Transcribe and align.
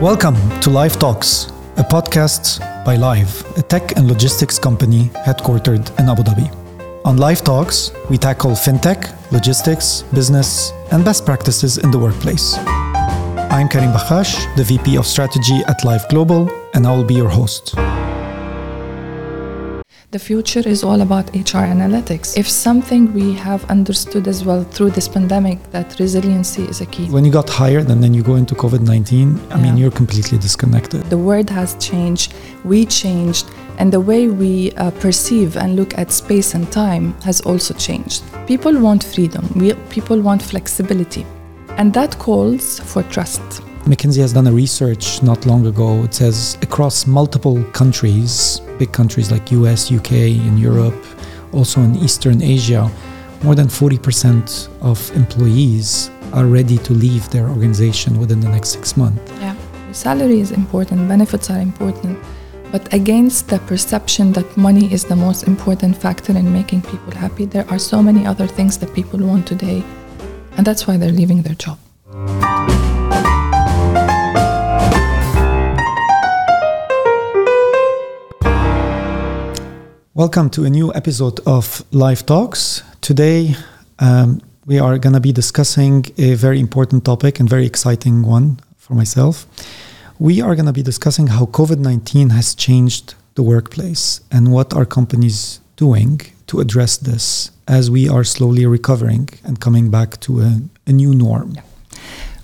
Welcome 0.00 0.34
to 0.60 0.70
Live 0.70 0.98
Talks, 0.98 1.52
a 1.76 1.84
podcast 1.84 2.58
by 2.84 2.96
Live, 2.96 3.44
a 3.56 3.62
tech 3.62 3.96
and 3.96 4.08
logistics 4.08 4.58
company 4.58 5.04
headquartered 5.24 5.88
in 6.00 6.08
Abu 6.08 6.24
Dhabi. 6.24 6.50
On 7.04 7.16
Live 7.16 7.44
Talks, 7.44 7.92
we 8.10 8.18
tackle 8.18 8.50
fintech, 8.50 9.14
logistics, 9.30 10.02
business, 10.12 10.72
and 10.90 11.04
best 11.04 11.24
practices 11.24 11.78
in 11.78 11.92
the 11.92 11.98
workplace. 11.98 12.56
I'm 12.58 13.68
Karim 13.68 13.92
Bakhache, 13.92 14.56
the 14.56 14.64
VP 14.64 14.96
of 14.98 15.06
Strategy 15.06 15.60
at 15.68 15.84
Live 15.84 16.08
Global, 16.08 16.50
and 16.74 16.86
I 16.86 16.94
will 16.94 17.04
be 17.04 17.14
your 17.14 17.28
host. 17.28 17.74
The 20.14 20.20
future 20.20 20.62
is 20.64 20.84
all 20.84 21.00
about 21.00 21.26
HR 21.34 21.66
analytics. 21.74 22.38
If 22.38 22.48
something 22.48 23.12
we 23.12 23.32
have 23.32 23.68
understood 23.68 24.28
as 24.28 24.44
well 24.44 24.62
through 24.62 24.90
this 24.90 25.08
pandemic, 25.08 25.58
that 25.72 25.98
resiliency 25.98 26.62
is 26.66 26.80
a 26.80 26.86
key. 26.86 27.10
When 27.10 27.24
you 27.24 27.32
got 27.32 27.50
hired 27.50 27.90
and 27.90 28.00
then 28.00 28.14
you 28.14 28.22
go 28.22 28.36
into 28.36 28.54
COVID 28.54 28.82
19, 28.82 29.40
I 29.50 29.60
mean, 29.60 29.76
you're 29.76 29.90
completely 29.90 30.38
disconnected. 30.38 31.02
The 31.10 31.18
world 31.18 31.50
has 31.50 31.74
changed, 31.80 32.32
we 32.62 32.86
changed, 32.86 33.50
and 33.78 33.92
the 33.92 33.98
way 33.98 34.28
we 34.28 34.70
uh, 34.74 34.92
perceive 34.92 35.56
and 35.56 35.74
look 35.74 35.98
at 35.98 36.12
space 36.12 36.54
and 36.54 36.70
time 36.70 37.20
has 37.22 37.40
also 37.40 37.74
changed. 37.74 38.22
People 38.46 38.78
want 38.78 39.02
freedom, 39.02 39.44
we, 39.56 39.74
people 39.90 40.20
want 40.20 40.40
flexibility, 40.40 41.26
and 41.70 41.92
that 41.92 42.16
calls 42.20 42.78
for 42.78 43.02
trust. 43.02 43.42
McKinsey 43.84 44.20
has 44.22 44.32
done 44.32 44.46
a 44.46 44.52
research 44.52 45.22
not 45.22 45.44
long 45.44 45.66
ago. 45.66 46.04
It 46.04 46.14
says 46.14 46.56
across 46.62 47.06
multiple 47.06 47.62
countries, 47.72 48.60
big 48.78 48.92
countries 48.92 49.30
like 49.30 49.52
US, 49.52 49.92
UK, 49.92 50.12
and 50.12 50.58
Europe, 50.58 50.96
also 51.52 51.82
in 51.82 51.94
Eastern 51.96 52.40
Asia, 52.40 52.90
more 53.42 53.54
than 53.54 53.66
40% 53.66 54.70
of 54.80 55.14
employees 55.14 56.10
are 56.32 56.46
ready 56.46 56.78
to 56.78 56.94
leave 56.94 57.28
their 57.28 57.46
organization 57.46 58.18
within 58.18 58.40
the 58.40 58.48
next 58.48 58.70
six 58.70 58.96
months. 58.96 59.20
Yeah. 59.32 59.54
Salary 59.92 60.40
is 60.40 60.50
important, 60.50 61.06
benefits 61.06 61.50
are 61.50 61.60
important, 61.60 62.18
but 62.72 62.90
against 62.94 63.50
the 63.50 63.58
perception 63.58 64.32
that 64.32 64.56
money 64.56 64.90
is 64.94 65.04
the 65.04 65.14
most 65.14 65.42
important 65.46 65.94
factor 65.94 66.34
in 66.34 66.50
making 66.50 66.80
people 66.80 67.12
happy, 67.12 67.44
there 67.44 67.68
are 67.70 67.78
so 67.78 68.02
many 68.02 68.24
other 68.24 68.46
things 68.46 68.78
that 68.78 68.94
people 68.94 69.20
want 69.20 69.46
today, 69.46 69.84
and 70.56 70.66
that's 70.66 70.86
why 70.86 70.96
they're 70.96 71.12
leaving 71.12 71.42
their 71.42 71.54
job. 71.54 71.78
Welcome 80.16 80.50
to 80.50 80.64
a 80.64 80.70
new 80.70 80.94
episode 80.94 81.40
of 81.44 81.84
Live 81.90 82.24
Talks. 82.24 82.84
Today, 83.00 83.56
um, 83.98 84.40
we 84.64 84.78
are 84.78 84.96
going 84.96 85.14
to 85.14 85.18
be 85.18 85.32
discussing 85.32 86.04
a 86.16 86.34
very 86.34 86.60
important 86.60 87.04
topic 87.04 87.40
and 87.40 87.50
very 87.50 87.66
exciting 87.66 88.22
one 88.22 88.60
for 88.76 88.94
myself. 88.94 89.44
We 90.20 90.40
are 90.40 90.54
going 90.54 90.66
to 90.66 90.72
be 90.72 90.84
discussing 90.84 91.26
how 91.26 91.46
COVID 91.46 91.80
19 91.80 92.30
has 92.30 92.54
changed 92.54 93.14
the 93.34 93.42
workplace 93.42 94.20
and 94.30 94.52
what 94.52 94.72
are 94.72 94.84
companies 94.84 95.58
doing 95.74 96.20
to 96.46 96.60
address 96.60 96.96
this 96.96 97.50
as 97.66 97.90
we 97.90 98.08
are 98.08 98.22
slowly 98.22 98.66
recovering 98.66 99.30
and 99.42 99.58
coming 99.58 99.90
back 99.90 100.20
to 100.20 100.42
a, 100.42 100.60
a 100.86 100.92
new 100.92 101.12
norm. 101.12 101.56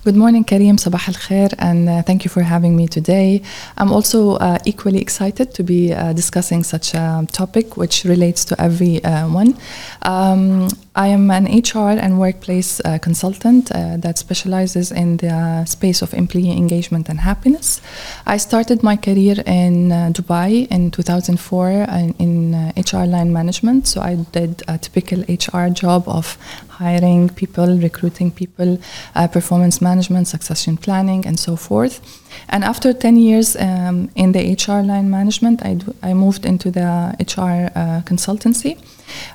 Good 0.03 0.15
morning, 0.15 0.43
Karim. 0.43 0.77
Sabah 0.77 1.07
al 1.09 1.13
khair, 1.13 1.53
and 1.59 1.87
uh, 1.87 2.01
thank 2.01 2.23
you 2.25 2.29
for 2.31 2.41
having 2.41 2.75
me 2.75 2.87
today. 2.87 3.43
I'm 3.77 3.91
also 3.91 4.37
uh, 4.37 4.57
equally 4.65 4.99
excited 4.99 5.53
to 5.53 5.61
be 5.63 5.93
uh, 5.93 6.13
discussing 6.13 6.63
such 6.63 6.95
a 6.95 7.27
topic 7.31 7.77
which 7.77 8.03
relates 8.03 8.43
to 8.45 8.59
everyone. 8.59 9.55
Um, 10.01 10.69
I 10.95 11.07
am 11.09 11.29
an 11.29 11.45
HR 11.45 12.01
and 12.01 12.19
workplace 12.19 12.81
uh, 12.83 12.97
consultant 12.97 13.71
uh, 13.71 13.97
that 13.97 14.17
specializes 14.17 14.91
in 14.91 15.17
the 15.17 15.65
space 15.65 16.01
of 16.01 16.15
employee 16.15 16.51
engagement 16.51 17.07
and 17.07 17.19
happiness. 17.19 17.79
I 18.25 18.37
started 18.37 18.81
my 18.81 18.97
career 18.97 19.35
in 19.45 19.91
uh, 19.91 20.09
Dubai 20.11 20.67
in 20.71 20.89
2004 20.89 21.69
in, 21.69 22.15
in 22.17 22.55
uh, 22.55 22.71
HR 22.75 23.05
line 23.05 23.31
management. 23.31 23.87
So 23.87 24.01
I 24.01 24.15
did 24.31 24.63
a 24.67 24.79
typical 24.79 25.19
HR 25.29 25.69
job 25.69 26.07
of 26.07 26.39
hiring 26.81 27.29
people, 27.29 27.77
recruiting 27.77 28.31
people, 28.31 28.77
uh, 29.15 29.27
performance 29.27 29.81
management, 29.81 30.27
succession 30.27 30.77
planning, 30.77 31.27
and 31.27 31.39
so 31.39 31.55
forth. 31.55 32.01
And 32.49 32.63
after 32.63 32.93
10 32.93 33.17
years 33.17 33.55
um, 33.55 34.09
in 34.15 34.31
the 34.31 34.41
HR 34.53 34.81
line 34.81 35.09
management, 35.09 35.65
I, 35.65 35.75
d- 35.75 35.93
I 36.01 36.13
moved 36.13 36.45
into 36.45 36.71
the 36.71 37.15
HR 37.19 37.69
uh, 37.75 38.01
consultancy. 38.05 38.77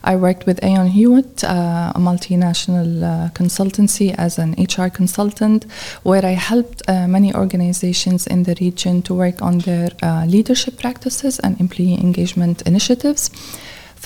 I 0.02 0.16
worked 0.16 0.46
with 0.46 0.62
Aon 0.64 0.88
Hewitt, 0.88 1.44
uh, 1.44 1.92
a 1.94 1.98
multinational 1.98 3.02
uh, 3.02 3.30
consultancy, 3.30 4.14
as 4.16 4.38
an 4.38 4.54
HR 4.58 4.88
consultant, 4.88 5.66
where 6.02 6.24
I 6.24 6.34
helped 6.50 6.82
uh, 6.88 7.06
many 7.06 7.34
organizations 7.34 8.26
in 8.26 8.44
the 8.44 8.56
region 8.60 9.02
to 9.02 9.14
work 9.14 9.42
on 9.42 9.58
their 9.58 9.90
uh, 10.02 10.24
leadership 10.26 10.78
practices 10.78 11.38
and 11.40 11.60
employee 11.60 11.94
engagement 11.94 12.62
initiatives. 12.62 13.30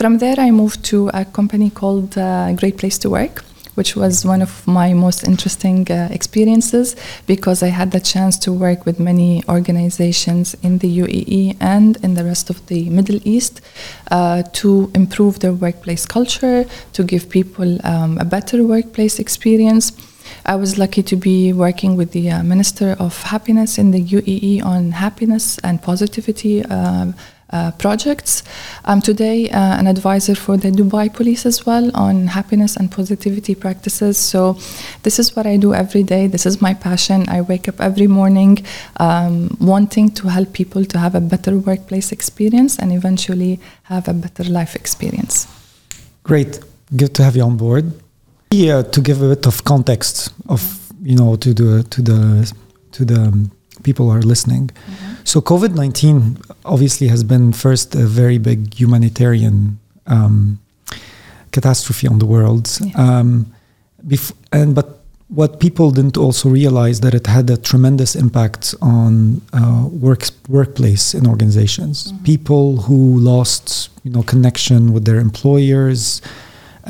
From 0.00 0.16
there, 0.16 0.36
I 0.38 0.50
moved 0.50 0.82
to 0.84 1.10
a 1.12 1.26
company 1.26 1.68
called 1.68 2.16
uh, 2.16 2.54
Great 2.54 2.78
Place 2.78 2.96
to 3.00 3.10
Work, 3.10 3.44
which 3.74 3.96
was 3.96 4.24
one 4.24 4.40
of 4.40 4.66
my 4.66 4.94
most 4.94 5.28
interesting 5.28 5.86
uh, 5.90 6.08
experiences 6.10 6.96
because 7.26 7.62
I 7.62 7.68
had 7.68 7.90
the 7.90 8.00
chance 8.00 8.38
to 8.38 8.50
work 8.50 8.86
with 8.86 8.98
many 8.98 9.44
organizations 9.46 10.54
in 10.62 10.78
the 10.78 11.00
UAE 11.00 11.58
and 11.60 11.98
in 12.02 12.14
the 12.14 12.24
rest 12.24 12.48
of 12.48 12.66
the 12.68 12.88
Middle 12.88 13.20
East 13.24 13.60
uh, 14.10 14.42
to 14.54 14.90
improve 14.94 15.40
their 15.40 15.52
workplace 15.52 16.06
culture, 16.06 16.64
to 16.94 17.04
give 17.04 17.28
people 17.28 17.78
um, 17.86 18.16
a 18.16 18.24
better 18.24 18.64
workplace 18.64 19.18
experience. 19.18 19.92
I 20.46 20.56
was 20.56 20.78
lucky 20.78 21.02
to 21.02 21.16
be 21.16 21.52
working 21.52 21.96
with 21.96 22.12
the 22.12 22.30
uh, 22.30 22.42
Minister 22.42 22.96
of 22.98 23.22
Happiness 23.24 23.76
in 23.76 23.90
the 23.90 24.02
UAE 24.02 24.64
on 24.64 24.92
happiness 24.92 25.58
and 25.58 25.82
positivity 25.82 26.64
uh, 27.52 27.60
uh, 27.60 27.70
projects. 27.72 28.42
I'm 28.84 29.00
today 29.00 29.50
uh, 29.50 29.78
an 29.80 29.86
advisor 29.86 30.34
for 30.34 30.56
the 30.56 30.70
Dubai 30.70 31.12
Police 31.12 31.46
as 31.46 31.66
well 31.66 31.90
on 31.94 32.28
happiness 32.28 32.76
and 32.76 32.90
positivity 32.90 33.54
practices. 33.54 34.16
So, 34.18 34.56
this 35.02 35.18
is 35.18 35.36
what 35.36 35.46
I 35.46 35.56
do 35.56 35.74
every 35.74 36.02
day. 36.02 36.26
This 36.26 36.46
is 36.46 36.60
my 36.60 36.74
passion. 36.74 37.28
I 37.28 37.40
wake 37.42 37.68
up 37.68 37.80
every 37.80 38.06
morning 38.06 38.64
um, 38.98 39.56
wanting 39.60 40.10
to 40.18 40.28
help 40.28 40.52
people 40.52 40.84
to 40.84 40.98
have 40.98 41.14
a 41.14 41.20
better 41.20 41.58
workplace 41.58 42.12
experience 42.12 42.78
and 42.78 42.92
eventually 42.92 43.60
have 43.84 44.08
a 44.08 44.14
better 44.14 44.44
life 44.44 44.74
experience. 44.74 45.46
Great. 46.22 46.60
Good 46.96 47.14
to 47.16 47.22
have 47.22 47.36
you 47.36 47.44
on 47.44 47.56
board. 47.56 47.84
Yeah, 48.50 48.82
to 48.82 49.00
give 49.00 49.22
a 49.22 49.28
bit 49.34 49.46
of 49.46 49.64
context 49.64 50.32
of 50.48 50.62
you 51.02 51.16
know 51.16 51.36
to 51.36 51.54
the 51.54 51.82
to 51.94 52.02
the 52.02 52.52
to 52.92 53.04
the 53.04 53.20
um, 53.28 53.50
people 53.82 54.06
who 54.06 54.12
are 54.18 54.22
listening. 54.22 54.70
So 55.30 55.40
COVID 55.40 55.76
nineteen 55.76 56.38
obviously 56.64 57.06
has 57.06 57.22
been 57.22 57.52
first 57.52 57.94
a 57.94 58.04
very 58.04 58.38
big 58.38 58.74
humanitarian 58.74 59.78
um, 60.08 60.58
catastrophe 61.52 62.08
on 62.08 62.18
the 62.18 62.26
world, 62.26 62.64
Yeah. 62.80 62.90
um, 63.04 63.46
bef- 64.04 64.34
and 64.50 64.74
but 64.74 64.86
what 65.28 65.60
people 65.60 65.92
didn't 65.92 66.16
also 66.16 66.48
realize 66.48 66.98
that 67.04 67.14
it 67.14 67.26
had 67.28 67.48
a 67.48 67.56
tremendous 67.56 68.16
impact 68.16 68.74
on 68.82 69.40
uh, 69.52 69.84
work 70.06 70.22
workplace 70.48 71.14
in 71.18 71.28
organizations. 71.28 72.12
People 72.24 72.66
who 72.86 73.00
lost 73.32 73.88
you 74.02 74.10
know 74.14 74.24
connection 74.24 74.92
with 74.92 75.04
their 75.04 75.20
employers 75.28 76.20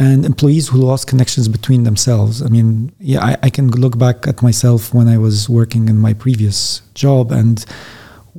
and 0.07 0.25
employees 0.25 0.69
who 0.69 0.78
lost 0.78 1.07
connections 1.12 1.47
between 1.47 1.83
themselves. 1.84 2.41
I 2.41 2.49
mean, 2.49 2.91
yeah, 3.01 3.22
I, 3.22 3.37
I 3.43 3.51
can 3.51 3.67
look 3.84 3.99
back 3.99 4.27
at 4.27 4.41
myself 4.41 4.95
when 4.95 5.09
I 5.09 5.19
was 5.19 5.37
working 5.51 5.91
in 5.91 5.99
my 5.99 6.15
previous 6.15 6.81
job, 6.95 7.33
and 7.33 7.67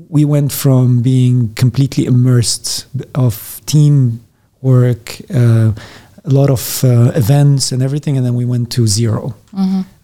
we 0.10 0.26
went 0.26 0.52
from 0.52 1.02
being 1.02 1.54
completely 1.56 2.06
immersed 2.06 2.88
of 3.16 3.62
team 3.66 4.22
work, 4.62 5.18
uh, 5.34 5.72
a 6.24 6.30
lot 6.30 6.50
of 6.50 6.84
uh, 6.84 7.12
events 7.16 7.72
and 7.72 7.82
everything, 7.82 8.16
and 8.18 8.26
then 8.26 8.36
we 8.36 8.46
went 8.46 8.72
to 8.72 8.86
0 8.86 9.34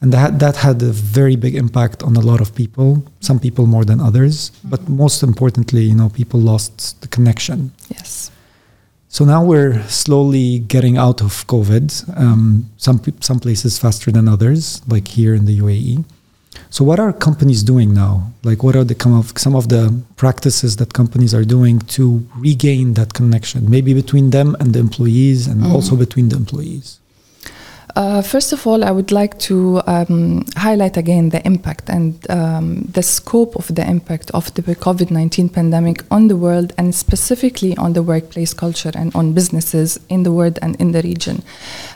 and 0.02 0.12
that 0.14 0.40
that 0.40 0.56
had 0.58 0.82
a 0.82 0.92
very 0.92 1.36
big 1.36 1.56
impact 1.56 2.04
on 2.04 2.16
a 2.16 2.20
lot 2.20 2.42
of 2.42 2.54
people. 2.54 3.04
Some 3.20 3.40
people 3.40 3.66
more 3.66 3.86
than 3.86 4.00
others, 4.00 4.52
but 4.64 4.88
most 4.90 5.24
importantly, 5.24 5.84
you 5.84 5.96
know, 5.96 6.10
people 6.10 6.40
lost 6.40 7.02
the 7.02 7.08
connection. 7.08 7.72
Yes. 7.90 8.32
So 9.10 9.26
now 9.26 9.44
we're 9.44 9.82
slowly 9.88 10.60
getting 10.60 10.98
out 10.98 11.22
of 11.22 11.48
COVID. 11.48 12.18
Um, 12.18 12.70
some 12.78 13.02
some 13.22 13.40
places 13.40 13.80
faster 13.80 14.12
than 14.12 14.28
others, 14.28 14.82
like 14.88 15.08
here 15.08 15.34
in 15.34 15.46
the 15.46 15.60
UAE. 15.60 16.04
So 16.70 16.84
what 16.84 17.00
are 17.00 17.14
companies 17.14 17.64
doing 17.64 17.94
now? 17.94 18.32
Like 18.44 18.64
what 18.64 18.76
are 18.76 18.84
the 18.84 18.96
come 18.96 19.14
of 19.14 19.38
some 19.38 19.56
of 19.56 19.70
the 19.70 20.02
practices 20.16 20.78
that 20.78 20.94
companies 20.94 21.34
are 21.34 21.44
doing 21.44 21.80
to 21.98 22.28
regain 22.36 22.94
that 22.94 23.14
connection, 23.14 23.70
maybe 23.70 23.94
between 23.94 24.32
them 24.32 24.56
and 24.60 24.74
the 24.74 24.80
employees, 24.80 25.48
and 25.48 25.62
mm-hmm. 25.62 25.72
also 25.72 25.96
between 25.96 26.30
the 26.30 26.36
employees? 26.36 27.00
Uh, 27.96 28.22
first 28.22 28.54
of 28.54 28.68
all, 28.68 28.84
I 28.84 28.92
would 28.92 29.12
like 29.12 29.40
to 29.40 29.82
um, 29.88 30.46
highlight 30.56 30.98
again 30.98 31.30
the 31.30 31.46
impact 31.46 31.90
and 31.90 32.30
um, 32.30 32.82
the 32.94 33.02
scope 33.02 33.56
of 33.56 33.74
the 33.74 33.90
impact 33.90 34.30
of 34.32 34.54
the 34.54 34.62
COVID 34.62 35.10
19 35.10 35.50
pandemic 35.50 36.04
on 36.12 36.28
the 36.28 36.36
world 36.36 36.74
and 36.78 36.94
specifically 36.94 37.76
on 37.78 37.94
the 37.94 38.04
workplace 38.04 38.54
culture 38.54 38.92
and 38.94 39.16
on 39.16 39.34
businesses 39.34 40.00
in 40.10 40.24
the 40.24 40.32
world 40.32 40.60
and 40.62 40.76
in 40.82 40.92
the 40.92 41.02
region. 41.02 41.42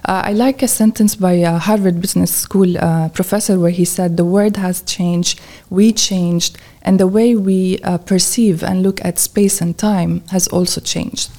Uh, 0.05 0.23
I 0.25 0.33
like 0.33 0.63
a 0.63 0.67
sentence 0.67 1.15
by 1.15 1.33
a 1.33 1.57
Harvard 1.57 2.01
Business 2.01 2.33
School 2.33 2.77
uh, 2.77 3.09
professor 3.09 3.59
where 3.59 3.71
he 3.71 3.85
said, 3.85 4.17
The 4.17 4.25
world 4.25 4.57
has 4.57 4.81
changed, 4.83 5.39
we 5.69 5.91
changed, 5.91 6.57
and 6.81 6.99
the 6.99 7.07
way 7.07 7.35
we 7.35 7.79
uh, 7.79 7.97
perceive 7.99 8.63
and 8.63 8.81
look 8.81 9.03
at 9.05 9.19
space 9.19 9.61
and 9.61 9.77
time 9.77 10.23
has 10.29 10.47
also 10.47 10.81
changed. 10.81 11.29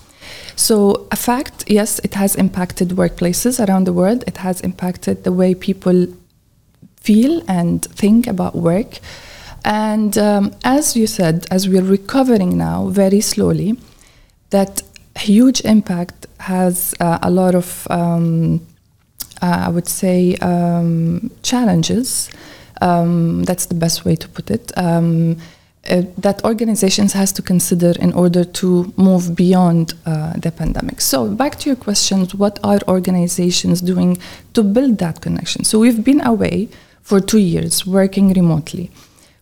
So, 0.56 1.06
a 1.10 1.16
fact, 1.16 1.64
yes, 1.66 1.98
it 2.00 2.14
has 2.14 2.36
impacted 2.36 2.90
workplaces 2.90 3.66
around 3.66 3.84
the 3.86 3.92
world. 3.92 4.24
It 4.26 4.38
has 4.38 4.60
impacted 4.60 5.24
the 5.24 5.32
way 5.32 5.54
people 5.54 6.06
feel 7.00 7.42
and 7.48 7.82
think 7.84 8.26
about 8.26 8.54
work. 8.54 8.98
And 9.64 10.16
um, 10.18 10.54
as 10.64 10.96
you 10.96 11.06
said, 11.06 11.46
as 11.50 11.68
we're 11.68 11.82
recovering 11.82 12.58
now 12.58 12.88
very 12.88 13.20
slowly, 13.20 13.76
that 14.50 14.82
huge 15.16 15.60
impact 15.64 16.26
has 16.40 16.94
uh, 17.00 17.18
a 17.22 17.30
lot 17.30 17.54
of, 17.54 17.86
um, 17.90 18.66
uh, 19.40 19.64
I 19.66 19.68
would 19.68 19.88
say, 19.88 20.36
um, 20.36 21.30
challenges. 21.42 22.28
Um, 22.80 23.44
that's 23.44 23.66
the 23.66 23.74
best 23.74 24.04
way 24.04 24.16
to 24.16 24.28
put 24.28 24.50
it. 24.50 24.76
Uh, 25.90 26.02
that 26.16 26.44
organizations 26.44 27.12
has 27.12 27.32
to 27.32 27.42
consider 27.42 27.92
in 27.98 28.12
order 28.12 28.44
to 28.44 28.94
move 28.96 29.34
beyond 29.34 29.94
uh, 30.06 30.32
the 30.34 30.52
pandemic. 30.52 31.00
So 31.00 31.28
back 31.28 31.58
to 31.58 31.70
your 31.70 31.76
questions, 31.76 32.36
what 32.36 32.60
are 32.62 32.78
organizations 32.86 33.80
doing 33.80 34.16
to 34.54 34.62
build 34.62 34.98
that 34.98 35.20
connection? 35.20 35.64
So 35.64 35.80
we've 35.80 36.04
been 36.04 36.24
away 36.24 36.68
for 37.02 37.18
two 37.20 37.40
years 37.40 37.84
working 37.84 38.32
remotely. 38.32 38.92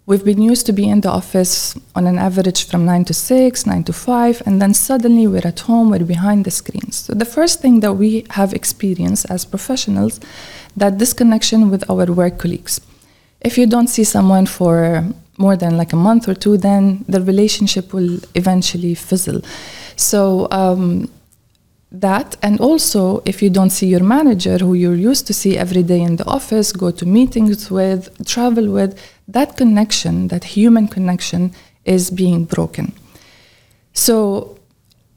We've 0.07 0.25
been 0.25 0.41
used 0.41 0.65
to 0.67 0.73
be 0.73 0.89
in 0.89 1.03
the 1.03 1.11
office 1.11 1.79
on 1.95 2.07
an 2.07 2.19
average 2.19 2.67
from 2.67 2.87
9 2.87 3.05
to 3.05 3.15
6, 3.15 3.67
9 3.67 3.85
to 3.85 3.93
5, 3.93 4.43
and 4.47 4.63
then 4.63 4.73
suddenly 4.73 5.27
we're 5.27 5.47
at 5.47 5.61
home, 5.61 5.91
we're 5.91 6.05
behind 6.05 6.47
the 6.47 6.51
screens. 6.51 6.97
So 6.97 7.13
the 7.13 7.27
first 7.27 7.61
thing 7.61 7.81
that 7.81 7.93
we 7.93 8.25
have 8.31 8.55
experienced 8.55 9.31
as 9.31 9.45
professionals 9.45 10.19
that 10.75 10.97
disconnection 10.97 11.71
with 11.71 11.89
our 11.91 12.07
work 12.07 12.39
colleagues. 12.39 12.81
If 13.43 13.59
you 13.59 13.67
don't 13.67 13.89
see 13.89 14.05
someone 14.05 14.47
for 14.47 15.05
more 15.41 15.57
than 15.57 15.77
like 15.77 15.93
a 15.93 15.97
month 15.97 16.29
or 16.29 16.35
two, 16.35 16.57
then 16.59 17.05
the 17.09 17.21
relationship 17.23 17.93
will 17.95 18.21
eventually 18.35 18.95
fizzle. 18.95 19.41
So 19.97 20.47
um, 20.51 21.11
that, 21.91 22.37
and 22.43 22.61
also 22.61 23.23
if 23.25 23.43
you 23.43 23.51
don't 23.51 23.71
see 23.71 23.87
your 23.87 24.05
manager, 24.05 24.59
who 24.59 24.75
you're 24.75 25.03
used 25.13 25.27
to 25.29 25.35
see 25.35 25.57
every 25.57 25.83
day 25.83 26.03
in 26.03 26.17
the 26.17 26.27
office, 26.27 26.73
go 26.73 26.91
to 26.91 27.07
meetings 27.07 27.71
with, 27.71 28.03
travel 28.27 28.71
with, 28.71 29.01
that 29.27 29.57
connection, 29.57 30.29
that 30.29 30.45
human 30.45 30.87
connection, 30.87 31.53
is 31.85 32.11
being 32.11 32.45
broken. 32.45 32.93
So. 33.93 34.57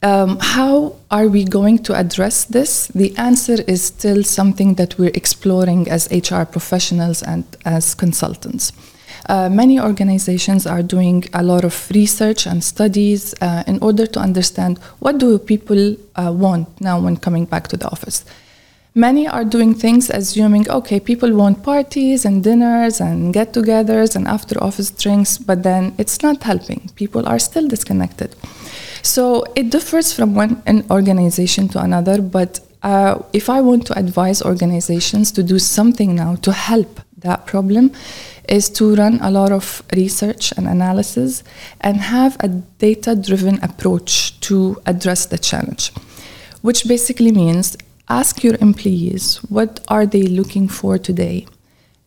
Um, 0.05 0.37
how 0.41 0.97
are 1.09 1.29
we 1.29 1.45
going 1.45 1.77
to 1.83 1.95
address 1.95 2.43
this? 2.43 2.87
The 2.87 3.15
answer 3.15 3.63
is 3.67 3.83
still 3.83 4.21
something 4.25 4.73
that 4.73 4.99
we're 4.99 5.13
exploring 5.13 5.89
as 5.89 6.11
HR 6.11 6.43
professionals 6.43 7.23
and 7.23 7.45
as 7.63 7.95
consultants. 7.95 8.73
Uh, 9.29 9.49
many 9.49 9.79
organizations 9.79 10.67
are 10.67 10.83
doing 10.83 11.23
a 11.33 11.41
lot 11.41 11.63
of 11.63 11.89
research 11.91 12.45
and 12.45 12.63
studies 12.63 13.33
uh, 13.41 13.63
in 13.67 13.79
order 13.79 14.05
to 14.05 14.19
understand 14.19 14.77
what 14.99 15.17
do 15.17 15.39
people 15.39 15.95
uh, 16.15 16.31
want 16.31 16.67
now 16.81 16.99
when 16.99 17.15
coming 17.15 17.45
back 17.45 17.67
to 17.69 17.77
the 17.77 17.87
office. 17.87 18.25
Many 18.95 19.27
are 19.27 19.43
doing 19.43 19.73
things 19.73 20.11
assuming, 20.11 20.69
okay, 20.69 20.99
people 20.99 21.33
want 21.33 21.63
parties 21.63 22.25
and 22.25 22.43
dinners 22.43 23.01
and 23.01 23.33
get 23.33 23.53
togethers 23.53 24.15
and 24.15 24.27
after 24.27 24.61
office 24.63 24.91
drinks, 24.91 25.39
but 25.39 25.63
then 25.63 25.95
it's 25.97 26.21
not 26.21 26.43
helping. 26.43 26.91
People 26.95 27.27
are 27.27 27.39
still 27.39 27.67
disconnected. 27.67 28.35
So 29.01 29.45
it 29.55 29.71
differs 29.71 30.13
from 30.13 30.35
one 30.35 30.61
an 30.67 30.85
organization 30.91 31.69
to 31.69 31.79
another, 31.79 32.21
but 32.21 32.59
uh, 32.83 33.17
if 33.33 33.49
I 33.49 33.61
want 33.61 33.87
to 33.87 33.97
advise 33.97 34.43
organizations 34.43 35.31
to 35.31 35.41
do 35.43 35.57
something 35.57 36.13
now 36.13 36.35
to 36.35 36.51
help 36.51 36.99
that 37.23 37.45
problem, 37.45 37.91
is 38.47 38.69
to 38.69 38.95
run 38.95 39.19
a 39.21 39.31
lot 39.31 39.51
of 39.51 39.83
research 39.95 40.53
and 40.57 40.67
analysis 40.67 41.43
and 41.81 41.97
have 41.97 42.37
a 42.39 42.47
data 42.47 43.15
driven 43.15 43.63
approach 43.63 44.39
to 44.41 44.81
address 44.85 45.25
the 45.25 45.37
challenge, 45.37 45.91
which 46.61 46.87
basically 46.87 47.31
means 47.31 47.77
ask 48.09 48.43
your 48.43 48.55
employees 48.59 49.37
what 49.49 49.79
are 49.87 50.05
they 50.05 50.23
looking 50.23 50.67
for 50.67 50.97
today 50.97 51.47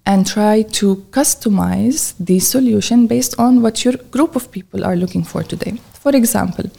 and 0.05 0.27
try 0.27 0.63
to 0.63 0.97
customize 1.11 2.15
the 2.21 2.39
solution 2.39 3.07
based 3.07 3.39
on 3.39 3.61
what 3.61 3.85
your 3.85 3.95
group 4.11 4.37
of 4.37 4.51
people 4.53 4.85
are 4.85 4.95
looking 4.95 5.25
for 5.25 5.43
today. 5.43 5.75
For 5.95 6.15
example, 6.15 6.71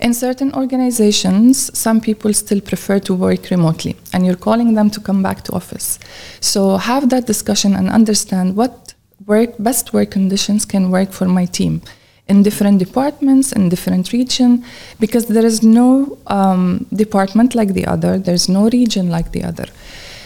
in 0.00 0.14
certain 0.14 0.52
organizations, 0.54 1.76
some 1.78 2.00
people 2.00 2.32
still 2.32 2.60
prefer 2.60 2.98
to 3.00 3.14
work 3.14 3.50
remotely, 3.50 3.96
and 4.12 4.26
you're 4.26 4.36
calling 4.36 4.74
them 4.74 4.90
to 4.90 5.00
come 5.00 5.22
back 5.22 5.42
to 5.44 5.52
office. 5.52 5.98
So 6.40 6.76
have 6.76 7.10
that 7.10 7.26
discussion 7.26 7.74
and 7.74 7.88
understand 7.88 8.56
what 8.56 8.94
work 9.26 9.50
best 9.58 9.92
work 9.92 10.10
conditions 10.10 10.64
can 10.64 10.90
work 10.90 11.12
for 11.12 11.26
my 11.26 11.44
team 11.44 11.82
in 12.30 12.42
different 12.42 12.78
departments 12.78 13.52
in 13.52 13.68
different 13.68 14.12
region 14.12 14.64
because 14.98 15.26
there 15.26 15.46
is 15.52 15.62
no 15.62 16.16
um, 16.28 16.86
department 17.04 17.54
like 17.54 17.74
the 17.78 17.86
other 17.94 18.18
there's 18.18 18.48
no 18.48 18.68
region 18.70 19.10
like 19.10 19.32
the 19.32 19.42
other 19.50 19.66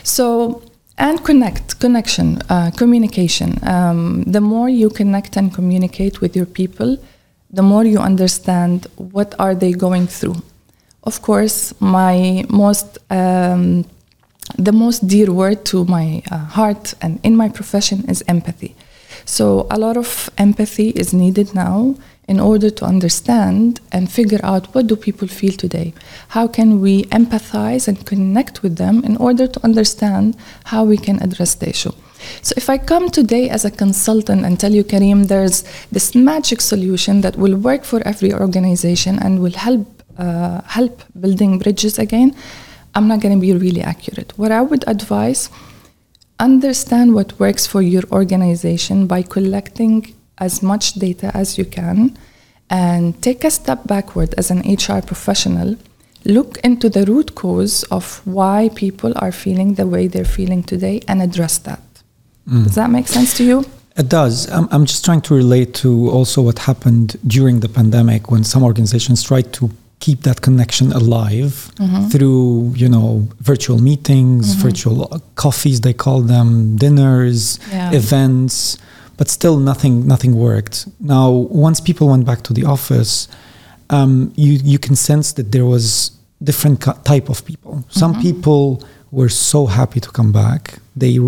so 0.02 0.26
and 0.98 1.24
connect 1.24 1.80
connection 1.80 2.28
uh, 2.50 2.70
communication 2.82 3.50
um, 3.74 4.22
the 4.36 4.40
more 4.40 4.68
you 4.68 4.88
connect 4.90 5.36
and 5.36 5.52
communicate 5.58 6.20
with 6.20 6.36
your 6.36 6.46
people 6.60 6.90
the 7.54 7.62
more 7.62 7.84
you 7.84 7.98
understand 7.98 8.86
what 8.96 9.34
are 9.38 9.54
they 9.54 9.72
going 9.72 10.06
through. 10.06 10.36
Of 11.04 11.22
course 11.22 11.74
my 11.80 12.44
most 12.48 12.98
um, 13.10 13.84
the 14.58 14.72
most 14.72 15.06
dear 15.06 15.32
word 15.32 15.64
to 15.66 15.84
my 15.84 16.22
uh, 16.30 16.38
heart 16.56 16.94
and 17.00 17.18
in 17.22 17.36
my 17.36 17.48
profession 17.48 18.04
is 18.08 18.22
empathy. 18.28 18.74
So 19.24 19.66
a 19.70 19.78
lot 19.78 19.96
of 19.96 20.28
empathy 20.36 20.88
is 20.90 21.14
needed 21.14 21.54
now 21.54 21.94
in 22.28 22.40
order 22.40 22.70
to 22.70 22.84
understand 22.84 23.80
and 23.92 24.10
figure 24.10 24.40
out 24.42 24.74
what 24.74 24.86
do 24.86 24.96
people 24.96 25.28
feel 25.28 25.52
today. 25.52 25.94
How 26.28 26.46
can 26.46 26.80
we 26.80 27.04
empathize 27.04 27.88
and 27.88 28.04
connect 28.06 28.62
with 28.62 28.76
them 28.76 29.04
in 29.04 29.16
order 29.16 29.46
to 29.46 29.64
understand 29.64 30.36
how 30.64 30.84
we 30.84 30.96
can 30.96 31.22
address 31.22 31.54
the 31.54 31.68
issue 31.68 31.92
so 32.42 32.52
if 32.56 32.68
I 32.68 32.78
come 32.78 33.10
today 33.10 33.48
as 33.48 33.64
a 33.64 33.70
consultant 33.70 34.44
and 34.44 34.58
tell 34.58 34.72
you, 34.72 34.84
Karim, 34.84 35.24
there's 35.24 35.64
this 35.90 36.14
magic 36.14 36.60
solution 36.60 37.20
that 37.22 37.36
will 37.36 37.56
work 37.56 37.84
for 37.84 38.00
every 38.06 38.32
organization 38.32 39.18
and 39.18 39.40
will 39.40 39.52
help 39.52 39.86
uh, 40.18 40.60
help 40.62 41.02
building 41.18 41.58
bridges 41.58 41.98
again, 41.98 42.34
I'm 42.94 43.08
not 43.08 43.20
going 43.20 43.34
to 43.34 43.40
be 43.40 43.52
really 43.52 43.82
accurate. 43.82 44.32
What 44.38 44.52
I 44.52 44.62
would 44.62 44.84
advise, 44.86 45.50
understand 46.38 47.14
what 47.14 47.38
works 47.40 47.66
for 47.66 47.82
your 47.82 48.04
organization 48.12 49.06
by 49.06 49.22
collecting 49.22 50.14
as 50.38 50.62
much 50.62 50.94
data 50.94 51.30
as 51.34 51.58
you 51.58 51.64
can 51.64 52.16
and 52.70 53.20
take 53.22 53.44
a 53.44 53.50
step 53.50 53.86
backward 53.86 54.34
as 54.38 54.50
an 54.50 54.60
HR 54.60 55.00
professional 55.00 55.76
look 56.24 56.58
into 56.64 56.88
the 56.88 57.04
root 57.04 57.34
cause 57.34 57.82
of 57.84 58.26
why 58.26 58.70
people 58.74 59.12
are 59.16 59.32
feeling 59.32 59.74
the 59.74 59.86
way 59.86 60.06
they're 60.06 60.24
feeling 60.24 60.62
today 60.62 61.00
and 61.06 61.20
address 61.20 61.58
that 61.58 61.80
Mm. 62.48 62.64
Does 62.64 62.74
that 62.74 62.90
make 62.90 63.08
sense 63.08 63.36
to 63.38 63.44
you? 63.44 63.64
It 63.96 64.08
does. 64.08 64.50
I'm, 64.50 64.68
I'm 64.72 64.86
just 64.86 65.04
trying 65.04 65.20
to 65.22 65.34
relate 65.34 65.74
to 65.74 66.10
also 66.10 66.42
what 66.42 66.58
happened 66.58 67.16
during 67.26 67.60
the 67.60 67.68
pandemic 67.68 68.30
when 68.30 68.42
some 68.42 68.62
organizations 68.64 69.22
tried 69.22 69.52
to 69.54 69.70
keep 70.00 70.22
that 70.22 70.42
connection 70.42 70.92
alive 70.92 71.70
mm-hmm. 71.76 72.08
through, 72.08 72.72
you 72.76 72.88
know, 72.88 73.26
virtual 73.38 73.78
meetings, 73.80 74.50
mm-hmm. 74.50 74.68
virtual 74.68 75.22
coffees, 75.36 75.80
they 75.80 75.92
call 75.92 76.20
them, 76.20 76.76
dinners, 76.76 77.58
yeah. 77.70 77.92
events, 77.92 78.76
but 79.16 79.28
still 79.28 79.58
nothing, 79.58 80.06
nothing 80.06 80.34
worked. 80.34 80.88
Now, 81.00 81.30
once 81.30 81.80
people 81.80 82.08
went 82.08 82.26
back 82.26 82.42
to 82.42 82.52
the 82.52 82.64
office, 82.64 83.28
um, 83.90 84.32
you, 84.34 84.58
you 84.64 84.78
can 84.78 84.96
sense 84.96 85.32
that 85.34 85.52
there 85.52 85.64
was 85.64 86.10
different 86.42 86.80
type 87.04 87.28
of 87.28 87.44
people. 87.46 87.84
Some 87.88 88.12
mm-hmm. 88.12 88.22
people 88.22 88.84
were 89.12 89.28
so 89.28 89.66
happy 89.66 90.00
to 90.00 90.10
come 90.10 90.32
back. 90.32 90.78
They 90.96 91.18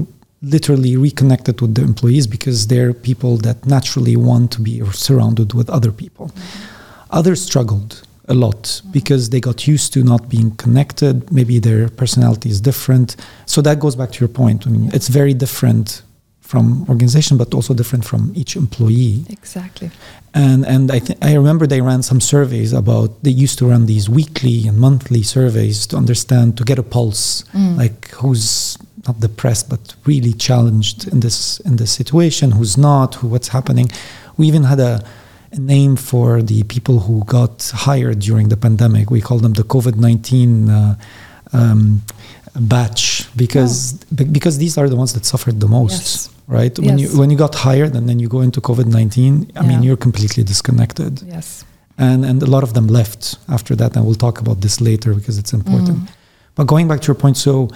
literally 0.42 0.96
reconnected 0.96 1.60
with 1.60 1.74
the 1.74 1.82
employees 1.82 2.26
because 2.26 2.66
they're 2.66 2.92
people 2.92 3.36
that 3.38 3.66
naturally 3.66 4.16
want 4.16 4.52
to 4.52 4.60
be 4.60 4.84
surrounded 4.92 5.54
with 5.54 5.70
other 5.70 5.92
people. 5.92 6.28
Mm-hmm. 6.28 7.06
Others 7.10 7.42
struggled 7.42 8.02
a 8.28 8.34
lot 8.34 8.62
mm-hmm. 8.62 8.90
because 8.90 9.30
they 9.30 9.40
got 9.40 9.66
used 9.66 9.92
to 9.94 10.02
not 10.02 10.28
being 10.28 10.50
connected. 10.56 11.30
Maybe 11.32 11.58
their 11.58 11.88
personality 11.88 12.50
is 12.50 12.60
different. 12.60 13.16
So 13.46 13.62
that 13.62 13.80
goes 13.80 13.96
back 13.96 14.12
to 14.12 14.20
your 14.20 14.28
point. 14.28 14.66
I 14.66 14.70
mean, 14.70 14.90
it's 14.92 15.08
very 15.08 15.34
different 15.34 16.02
from 16.40 16.86
organization, 16.88 17.36
but 17.36 17.52
also 17.54 17.74
different 17.74 18.04
from 18.04 18.32
each 18.36 18.56
employee. 18.56 19.24
Exactly. 19.28 19.90
And 20.32 20.64
and 20.66 20.90
I 20.90 21.00
th- 21.00 21.18
I 21.22 21.34
remember 21.34 21.66
they 21.66 21.80
ran 21.80 22.02
some 22.02 22.20
surveys 22.20 22.72
about 22.72 23.22
they 23.24 23.30
used 23.30 23.58
to 23.58 23.66
run 23.66 23.86
these 23.86 24.08
weekly 24.08 24.68
and 24.68 24.78
monthly 24.78 25.22
surveys 25.22 25.86
to 25.88 25.96
understand 25.96 26.56
to 26.58 26.64
get 26.64 26.78
a 26.78 26.82
pulse, 26.82 27.42
mm. 27.54 27.76
like 27.76 28.10
who's 28.10 28.78
not 29.06 29.20
depressed 29.20 29.68
but 29.68 29.94
really 30.04 30.32
challenged 30.32 31.08
in 31.12 31.20
this 31.20 31.60
in 31.60 31.76
this 31.76 31.92
situation 31.92 32.52
who's 32.52 32.76
not 32.76 33.16
who 33.16 33.28
what's 33.28 33.48
happening 33.48 33.88
we 34.36 34.46
even 34.46 34.64
had 34.64 34.80
a, 34.80 35.04
a 35.52 35.58
name 35.58 35.96
for 35.96 36.42
the 36.42 36.62
people 36.64 37.00
who 37.00 37.24
got 37.24 37.70
hired 37.74 38.18
during 38.20 38.48
the 38.48 38.56
pandemic 38.56 39.10
we 39.10 39.20
call 39.20 39.38
them 39.38 39.54
the 39.54 39.62
covid-19 39.62 40.68
uh, 40.68 40.94
um, 41.52 42.02
batch 42.60 43.28
because 43.36 43.94
oh. 43.94 44.24
because 44.24 44.58
these 44.58 44.78
are 44.78 44.88
the 44.88 44.96
ones 44.96 45.12
that 45.12 45.24
suffered 45.24 45.60
the 45.60 45.68
most 45.68 45.92
yes. 45.92 46.30
right 46.48 46.78
when 46.78 46.98
yes. 46.98 47.12
you 47.12 47.18
when 47.20 47.30
you 47.30 47.36
got 47.36 47.54
hired 47.54 47.94
and 47.94 48.08
then 48.08 48.18
you 48.18 48.28
go 48.28 48.40
into 48.40 48.60
covid-19 48.60 49.50
i 49.56 49.62
yeah. 49.62 49.68
mean 49.68 49.82
you're 49.82 49.96
completely 49.96 50.42
disconnected 50.42 51.22
yes 51.22 51.64
and 51.98 52.24
and 52.24 52.42
a 52.42 52.46
lot 52.46 52.62
of 52.62 52.72
them 52.74 52.86
left 52.86 53.36
after 53.48 53.74
that 53.76 53.96
and 53.96 54.04
we'll 54.04 54.14
talk 54.14 54.40
about 54.40 54.60
this 54.60 54.80
later 54.80 55.14
because 55.14 55.38
it's 55.38 55.52
important 55.52 55.98
mm. 55.98 56.08
but 56.54 56.66
going 56.66 56.88
back 56.88 57.00
to 57.00 57.06
your 57.08 57.14
point 57.14 57.36
so 57.36 57.68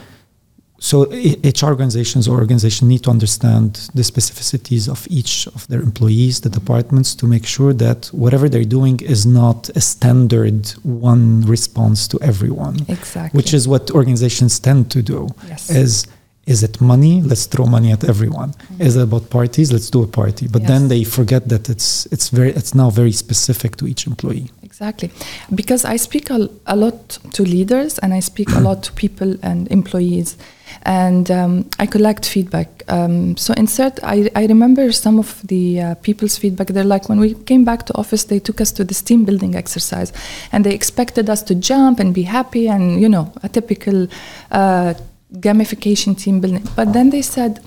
so 0.82 1.02
HR 1.44 1.66
organizations 1.66 2.26
or 2.26 2.38
organizations 2.38 2.88
need 2.88 3.02
to 3.04 3.10
understand 3.10 3.90
the 3.94 4.00
specificities 4.00 4.88
of 4.88 5.06
each 5.10 5.46
of 5.48 5.68
their 5.68 5.82
employees, 5.82 6.40
the 6.40 6.48
departments, 6.48 7.14
to 7.16 7.26
make 7.26 7.44
sure 7.44 7.74
that 7.74 8.06
whatever 8.06 8.48
they're 8.48 8.64
doing 8.64 8.98
is 9.00 9.26
not 9.26 9.68
a 9.76 9.80
standard 9.80 10.68
one 10.82 11.42
response 11.42 12.08
to 12.08 12.18
everyone. 12.22 12.76
Exactly. 12.88 13.36
Which 13.36 13.52
is 13.52 13.68
what 13.68 13.90
organizations 13.90 14.58
tend 14.58 14.90
to 14.92 15.02
do. 15.02 15.28
Yes. 15.46 15.68
Is 15.68 16.06
is 16.50 16.64
it 16.64 16.80
money? 16.80 17.22
Let's 17.22 17.46
throw 17.46 17.66
money 17.66 17.92
at 17.92 18.02
everyone. 18.04 18.50
Mm-hmm. 18.50 18.82
Is 18.82 18.96
it 18.96 19.02
about 19.02 19.30
parties? 19.30 19.72
Let's 19.72 19.88
do 19.88 20.02
a 20.02 20.06
party. 20.08 20.48
But 20.48 20.62
yes. 20.62 20.70
then 20.70 20.88
they 20.88 21.04
forget 21.04 21.48
that 21.48 21.68
it's 21.68 22.06
it's 22.06 22.28
very 22.30 22.50
it's 22.60 22.74
now 22.74 22.90
very 22.90 23.12
specific 23.12 23.76
to 23.76 23.86
each 23.86 24.06
employee. 24.06 24.50
Exactly, 24.62 25.10
because 25.54 25.84
I 25.84 25.96
speak 25.96 26.30
a, 26.30 26.48
a 26.66 26.76
lot 26.84 27.18
to 27.36 27.42
leaders 27.42 27.98
and 28.00 28.14
I 28.14 28.20
speak 28.20 28.48
a 28.50 28.60
lot 28.60 28.82
to 28.84 28.92
people 28.92 29.36
and 29.42 29.68
employees 29.68 30.36
and 30.82 31.30
um, 31.30 31.68
I 31.78 31.86
collect 31.86 32.24
feedback. 32.26 32.68
Um, 32.88 33.36
so 33.36 33.52
insert, 33.54 33.98
I, 34.02 34.30
I 34.34 34.46
remember 34.46 34.92
some 34.92 35.18
of 35.18 35.40
the 35.46 35.80
uh, 35.80 35.94
people's 35.96 36.38
feedback. 36.38 36.68
They're 36.68 36.84
like, 36.84 37.08
when 37.08 37.20
we 37.20 37.34
came 37.34 37.64
back 37.64 37.86
to 37.86 37.96
office, 37.96 38.24
they 38.24 38.38
took 38.38 38.60
us 38.60 38.72
to 38.72 38.84
this 38.84 39.02
team 39.02 39.24
building 39.24 39.54
exercise, 39.54 40.12
and 40.52 40.64
they 40.64 40.74
expected 40.74 41.28
us 41.28 41.42
to 41.44 41.54
jump 41.54 42.00
and 42.00 42.14
be 42.14 42.22
happy, 42.22 42.68
and 42.68 43.00
you 43.00 43.08
know, 43.08 43.32
a 43.42 43.48
typical 43.48 44.08
uh, 44.50 44.94
gamification 45.34 46.18
team 46.18 46.40
building. 46.40 46.66
But 46.76 46.92
then 46.92 47.10
they 47.10 47.22
said, 47.22 47.60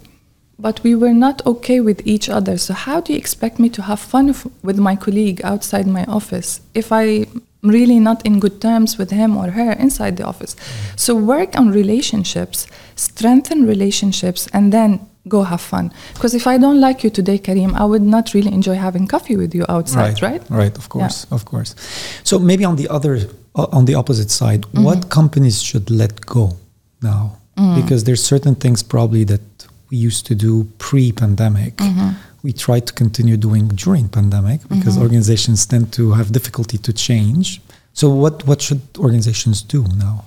but 0.59 0.81
we 0.83 0.95
were 0.95 1.13
not 1.13 1.45
okay 1.45 1.79
with 1.79 2.05
each 2.05 2.29
other. 2.29 2.57
So 2.57 2.73
how 2.73 3.01
do 3.01 3.13
you 3.13 3.19
expect 3.19 3.59
me 3.59 3.69
to 3.69 3.81
have 3.81 3.99
fun 3.99 4.35
with 4.61 4.77
my 4.77 4.95
colleague 4.95 5.41
outside 5.43 5.87
my 5.87 6.05
office 6.05 6.61
if 6.73 6.91
I'm 6.91 7.41
really 7.63 7.99
not 7.99 8.25
in 8.25 8.39
good 8.39 8.61
terms 8.61 8.97
with 8.97 9.09
him 9.09 9.37
or 9.37 9.51
her 9.51 9.71
inside 9.71 10.17
the 10.17 10.23
office. 10.23 10.55
So 10.95 11.15
work 11.15 11.57
on 11.57 11.71
relationships, 11.71 12.67
strengthen 12.95 13.65
relationships, 13.65 14.47
and 14.53 14.71
then 14.71 14.99
go 15.27 15.43
have 15.43 15.61
fun. 15.61 15.91
Because 16.13 16.35
if 16.35 16.45
I 16.45 16.57
don't 16.57 16.81
like 16.81 17.03
you 17.03 17.09
today, 17.09 17.37
Karim, 17.37 17.73
I 17.75 17.85
would 17.85 18.01
not 18.01 18.33
really 18.33 18.51
enjoy 18.51 18.75
having 18.75 19.07
coffee 19.07 19.37
with 19.37 19.55
you 19.55 19.65
outside, 19.69 20.21
right? 20.21 20.41
Right, 20.41 20.49
right 20.49 20.77
of 20.77 20.89
course, 20.89 21.25
yeah. 21.25 21.35
of 21.35 21.45
course. 21.45 21.75
So 22.23 22.37
maybe 22.37 22.65
on 22.65 22.75
the 22.75 22.89
other, 22.89 23.17
uh, 23.55 23.67
on 23.71 23.85
the 23.85 23.95
opposite 23.95 24.29
side, 24.29 24.63
mm-hmm. 24.63 24.83
what 24.83 25.09
companies 25.09 25.63
should 25.63 25.89
let 25.89 26.25
go 26.25 26.57
now? 27.01 27.37
Because 27.83 28.03
there's 28.03 28.23
certain 28.23 28.55
things 28.55 28.83
probably 28.83 29.23
that 29.25 29.41
we 29.89 29.97
used 29.97 30.25
to 30.27 30.35
do 30.35 30.65
pre-pandemic. 30.77 31.77
Mm-hmm 31.77 32.09
we 32.43 32.51
try 32.51 32.79
to 32.79 32.93
continue 32.93 33.37
doing 33.37 33.69
during 33.69 34.09
pandemic 34.09 34.61
because 34.67 34.95
mm-hmm. 34.95 35.03
organizations 35.03 35.65
tend 35.65 35.91
to 35.93 36.11
have 36.11 36.31
difficulty 36.31 36.77
to 36.77 36.91
change. 36.93 37.61
So 37.93 38.09
what 38.09 38.45
what 38.45 38.61
should 38.61 38.81
organizations 38.97 39.61
do 39.61 39.85
now 39.95 40.25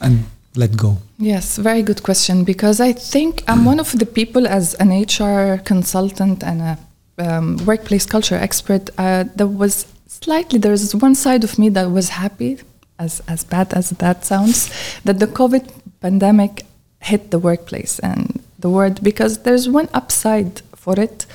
and 0.00 0.24
let 0.54 0.76
go? 0.76 0.98
Yes, 1.18 1.58
very 1.58 1.82
good 1.82 2.02
question 2.02 2.44
because 2.44 2.80
I 2.80 2.92
think 2.92 3.42
I'm 3.48 3.64
one 3.64 3.80
of 3.80 3.92
the 3.98 4.06
people 4.06 4.46
as 4.46 4.74
an 4.74 4.90
HR 4.90 5.58
consultant 5.58 6.44
and 6.44 6.62
a 6.62 6.78
um, 7.18 7.56
workplace 7.66 8.06
culture 8.06 8.36
expert 8.36 8.90
uh, 8.98 9.24
that 9.34 9.48
was 9.48 9.86
slightly 10.06 10.58
there's 10.58 10.94
one 10.94 11.14
side 11.14 11.44
of 11.44 11.58
me 11.58 11.68
that 11.70 11.90
was 11.90 12.10
happy 12.10 12.58
as 12.98 13.22
as 13.26 13.44
bad 13.44 13.72
as 13.74 13.90
that 13.90 14.24
sounds 14.24 14.70
that 15.04 15.18
the 15.18 15.26
covid 15.26 15.64
pandemic 16.00 16.64
hit 17.10 17.30
the 17.30 17.38
workplace 17.38 17.98
and 18.00 18.42
the 18.58 18.70
word 18.70 19.02
because 19.02 19.38
there's 19.44 19.68
one 19.68 19.88
upside 20.00 20.60
for 20.74 20.98
it 21.06 21.26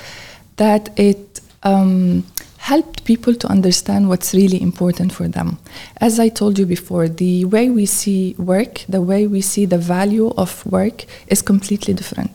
that 0.57 0.83
it 0.99 1.39
um, 1.63 2.23
helped 2.57 3.03
people 3.05 3.33
to 3.33 3.47
understand 3.47 4.07
what's 4.09 4.33
really 4.33 4.61
important 4.61 5.11
for 5.11 5.27
them. 5.27 5.57
As 5.97 6.19
I 6.19 6.29
told 6.29 6.59
you 6.59 6.65
before, 6.65 7.07
the 7.07 7.45
way 7.45 7.69
we 7.69 7.85
see 7.85 8.35
work, 8.37 8.73
the 8.87 9.01
way 9.01 9.27
we 9.27 9.41
see 9.41 9.65
the 9.65 9.77
value 9.77 10.29
of 10.43 10.65
work 10.65 11.05
is 11.27 11.41
completely 11.41 11.93
different. 11.93 12.31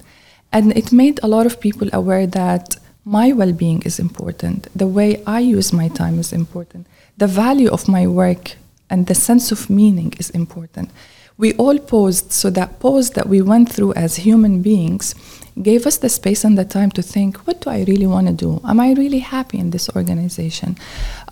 And 0.53 0.77
it 0.77 0.91
made 0.93 1.21
a 1.23 1.29
lot 1.29 1.47
of 1.47 1.61
people 1.61 1.89
aware 1.93 2.27
that 2.27 2.77
my 3.05 3.33
well 3.33 3.53
being 3.53 3.83
is 3.83 3.99
important, 4.01 4.67
the 4.75 4.89
way 4.99 5.23
I 5.27 5.41
use 5.41 5.73
my 5.73 5.89
time 5.89 6.19
is 6.19 6.33
important, 6.33 6.87
the 7.17 7.29
value 7.29 7.71
of 7.71 7.87
my 7.89 8.07
work 8.07 8.57
and 8.91 9.07
the 9.07 9.15
sense 9.15 9.53
of 9.53 9.71
meaning 9.71 10.13
is 10.19 10.31
important. 10.31 10.91
We 11.39 11.53
all 11.55 11.79
paused, 11.79 12.33
so 12.33 12.49
that 12.51 12.81
pause 12.81 13.11
that 13.11 13.29
we 13.29 13.43
went 13.43 13.71
through 13.71 13.93
as 13.95 14.17
human 14.17 14.63
beings 14.63 15.15
gave 15.63 15.87
us 15.87 15.99
the 15.99 16.09
space 16.09 16.45
and 16.45 16.57
the 16.57 16.65
time 16.65 16.91
to 16.91 17.03
think 17.03 17.37
what 17.47 17.61
do 17.61 17.71
I 17.71 17.85
really 17.85 18.07
want 18.07 18.27
to 18.27 18.33
do? 18.33 18.61
Am 18.65 18.81
I 18.81 18.93
really 18.93 19.21
happy 19.21 19.59
in 19.59 19.71
this 19.71 19.89
organization? 19.97 20.77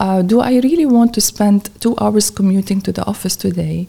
Uh, 0.00 0.23
do 0.23 0.40
I 0.40 0.61
really 0.61 0.87
want 0.87 1.14
to 1.14 1.20
spend 1.20 1.70
two 1.80 1.94
hours 1.99 2.30
commuting 2.30 2.80
to 2.82 2.92
the 2.92 3.04
office 3.06 3.37
today? 3.37 3.88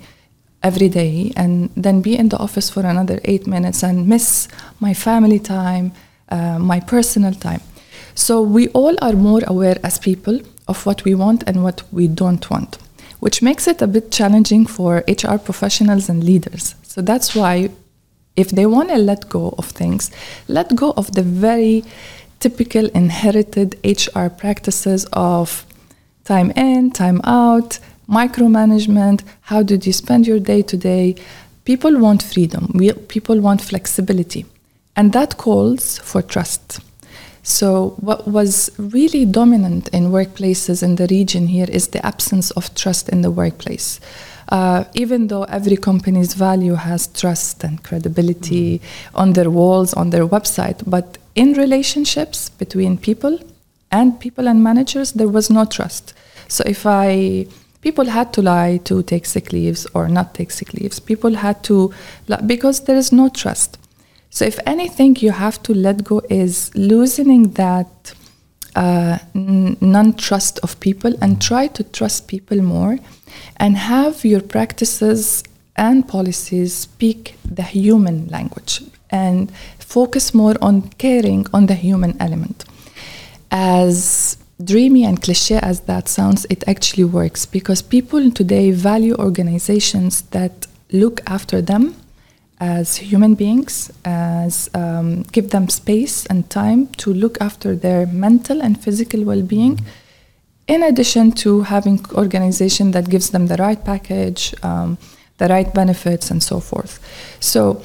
Every 0.63 0.89
day, 0.89 1.31
and 1.35 1.69
then 1.75 2.01
be 2.01 2.17
in 2.17 2.29
the 2.29 2.37
office 2.37 2.71
for 2.71 2.79
another 2.85 3.19
eight 3.25 3.45
minutes 3.45 3.83
and 3.83 4.07
miss 4.07 4.47
my 4.79 4.95
family 4.95 5.37
time, 5.37 5.91
uh, 6.29 6.57
my 6.57 6.79
personal 6.79 7.33
time. 7.33 7.61
So, 8.15 8.41
we 8.41 8.69
all 8.69 8.95
are 8.99 9.13
more 9.13 9.41
aware 9.45 9.77
as 9.83 9.99
people 9.99 10.39
of 10.67 10.83
what 10.87 11.03
we 11.03 11.13
want 11.13 11.43
and 11.45 11.63
what 11.63 11.83
we 11.91 12.07
don't 12.07 12.49
want, 12.49 12.79
which 13.25 13.41
makes 13.41 13.67
it 13.67 13.81
a 13.81 13.87
bit 13.87 14.11
challenging 14.11 14.67
for 14.67 15.03
HR 15.07 15.37
professionals 15.39 16.09
and 16.09 16.23
leaders. 16.23 16.75
So, 16.83 17.01
that's 17.01 17.35
why 17.35 17.71
if 18.35 18.49
they 18.51 18.67
want 18.67 18.89
to 18.89 18.97
let 18.97 19.29
go 19.29 19.55
of 19.57 19.65
things, 19.65 20.11
let 20.47 20.75
go 20.75 20.93
of 20.95 21.11
the 21.15 21.23
very 21.23 21.83
typical 22.39 22.85
inherited 22.93 23.79
HR 23.83 24.27
practices 24.27 25.07
of 25.13 25.65
time 26.23 26.51
in, 26.51 26.91
time 26.91 27.19
out, 27.23 27.79
micromanagement. 28.07 29.23
How 29.41 29.63
did 29.63 29.87
you 29.87 29.93
spend 29.93 30.27
your 30.27 30.39
day 30.39 30.61
to 30.61 30.77
day? 30.77 31.15
People 31.63 31.97
want 31.97 32.21
freedom, 32.21 32.69
we, 32.75 32.93
people 32.93 33.39
want 33.39 33.59
flexibility, 33.59 34.45
and 34.95 35.13
that 35.13 35.37
calls 35.37 35.97
for 35.97 36.21
trust. 36.21 36.79
So, 37.47 37.93
what 37.99 38.27
was 38.27 38.71
really 38.79 39.23
dominant 39.23 39.87
in 39.89 40.09
workplaces 40.09 40.81
in 40.81 40.95
the 40.95 41.05
region 41.11 41.45
here 41.45 41.67
is 41.69 41.89
the 41.89 42.03
absence 42.03 42.49
of 42.51 42.73
trust 42.73 43.07
in 43.07 43.21
the 43.21 43.29
workplace. 43.29 43.99
Uh, 44.49 44.85
even 44.95 45.27
though 45.27 45.43
every 45.43 45.77
company's 45.77 46.33
value 46.33 46.73
has 46.73 47.05
trust 47.05 47.63
and 47.63 47.83
credibility 47.83 48.79
mm-hmm. 48.79 49.17
on 49.17 49.33
their 49.33 49.51
walls, 49.51 49.93
on 49.93 50.09
their 50.09 50.27
website, 50.27 50.81
but 50.87 51.19
in 51.35 51.53
relationships 51.53 52.49
between 52.49 52.97
people 52.97 53.39
and 53.91 54.19
people 54.19 54.47
and 54.47 54.63
managers, 54.63 55.13
there 55.13 55.29
was 55.29 55.51
no 55.51 55.65
trust. 55.65 56.15
So 56.47 56.63
if 56.65 56.87
I 56.87 57.45
people 57.81 58.05
had 58.05 58.33
to 58.33 58.41
lie 58.41 58.77
to 58.85 59.03
take 59.03 59.27
sick 59.27 59.53
leaves 59.53 59.85
or 59.93 60.07
not 60.07 60.33
take 60.33 60.49
sick 60.49 60.73
leaves. 60.73 60.99
People 60.99 61.35
had 61.35 61.63
to 61.65 61.93
because 62.47 62.85
there 62.85 62.95
is 62.95 63.11
no 63.11 63.29
trust. 63.29 63.77
So 64.35 64.43
if 64.43 64.59
anything, 64.65 65.15
you 65.21 65.31
have 65.31 65.63
to 65.63 65.73
let 65.73 66.03
go 66.03 66.21
is 66.29 66.69
loosening 66.75 67.51
that 67.51 68.13
uh, 68.75 69.17
n- 69.33 69.77
non-trust 69.79 70.59
of 70.59 70.77
people 70.81 71.13
and 71.21 71.41
try 71.41 71.67
to 71.67 71.85
trust 71.85 72.27
people 72.27 72.61
more 72.61 72.97
and 73.55 73.77
have 73.77 74.25
your 74.25 74.41
practices 74.41 75.41
and 75.77 76.05
policies 76.05 76.73
speak 76.73 77.37
the 77.49 77.63
human 77.63 78.27
language 78.27 78.81
and 79.09 79.49
focus 79.79 80.33
more 80.33 80.55
on 80.61 80.89
caring 80.97 81.47
on 81.53 81.67
the 81.67 81.75
human 81.75 82.17
element. 82.19 82.65
As 83.51 84.37
dreamy 84.61 85.05
and 85.05 85.21
cliche 85.21 85.59
as 85.61 85.79
that 85.91 86.09
sounds, 86.09 86.45
it 86.49 86.61
actually 86.67 87.05
works 87.05 87.45
because 87.45 87.81
people 87.81 88.29
today 88.31 88.71
value 88.71 89.15
organizations 89.15 90.23
that 90.31 90.67
look 90.91 91.21
after 91.25 91.61
them 91.61 91.95
as 92.73 92.85
human 93.11 93.33
beings, 93.35 93.91
as 94.03 94.69
um, 94.73 95.23
give 95.35 95.47
them 95.49 95.65
space 95.69 96.25
and 96.31 96.39
time 96.49 96.87
to 97.01 97.13
look 97.13 97.35
after 97.41 97.75
their 97.75 98.01
mental 98.07 98.61
and 98.61 98.73
physical 98.85 99.21
well-being. 99.23 99.75
Mm-hmm 99.77 100.03
in 100.67 100.83
addition 100.83 101.31
to 101.31 101.61
having 101.61 102.03
organization 102.13 102.91
that 102.91 103.09
gives 103.09 103.29
them 103.29 103.47
the 103.47 103.55
right 103.57 103.83
package, 103.83 104.53
um, 104.63 104.97
the 105.37 105.47
right 105.47 105.73
benefits, 105.73 106.31
and 106.31 106.41
so 106.41 106.59
forth. 106.59 106.99
So 107.39 107.81